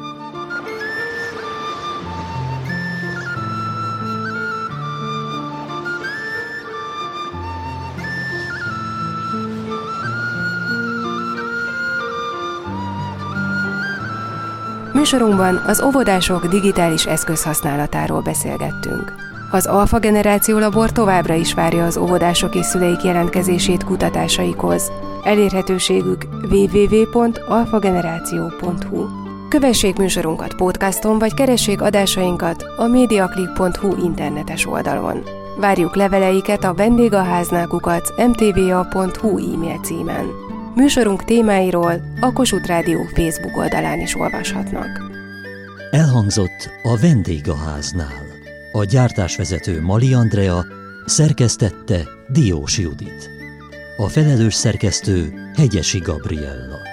Műsorunkban 15.00 15.56
az 15.66 15.82
óvodások 15.82 16.46
digitális 16.46 17.06
eszközhasználatáról 17.06 18.20
beszélgettünk. 18.20 19.14
Az 19.50 19.66
Alfa 19.66 19.98
Generáció 19.98 20.58
Labor 20.58 20.92
továbbra 20.92 21.34
is 21.34 21.54
várja 21.54 21.84
az 21.84 21.96
óvodások 21.96 22.54
és 22.54 22.66
szüleik 22.66 23.02
jelentkezését 23.02 23.84
kutatásaikhoz. 23.84 24.92
Elérhetőségük 25.24 26.24
www.alfageneráció.hu 26.50 29.19
Kövessék 29.50 29.96
műsorunkat 29.96 30.54
podcaston, 30.54 31.18
vagy 31.18 31.34
keressék 31.34 31.80
adásainkat 31.80 32.64
a 32.76 32.86
mediaclick.hu 32.86 34.04
internetes 34.04 34.66
oldalon. 34.66 35.22
Várjuk 35.58 35.96
leveleiket 35.96 36.64
a 36.64 36.74
vendégháználkukat 36.74 38.12
mtva.hu 38.16 39.54
e-mail 39.54 39.78
címen. 39.82 40.26
Műsorunk 40.74 41.24
témáiról 41.24 42.00
a 42.20 42.32
Kossuth 42.32 42.66
Rádió 42.66 42.98
Facebook 43.14 43.56
oldalán 43.56 44.00
is 44.00 44.14
olvashatnak. 44.14 45.10
Elhangzott 45.90 46.70
a 46.82 46.96
vendégháznál. 46.96 48.26
A 48.72 48.84
gyártásvezető 48.84 49.82
Mali 49.82 50.14
Andrea 50.14 50.64
szerkesztette 51.06 52.00
Diós 52.28 52.78
Judit. 52.78 53.30
A 53.96 54.08
felelős 54.08 54.54
szerkesztő 54.54 55.32
Hegyesi 55.56 55.98
Gabriella. 55.98 56.89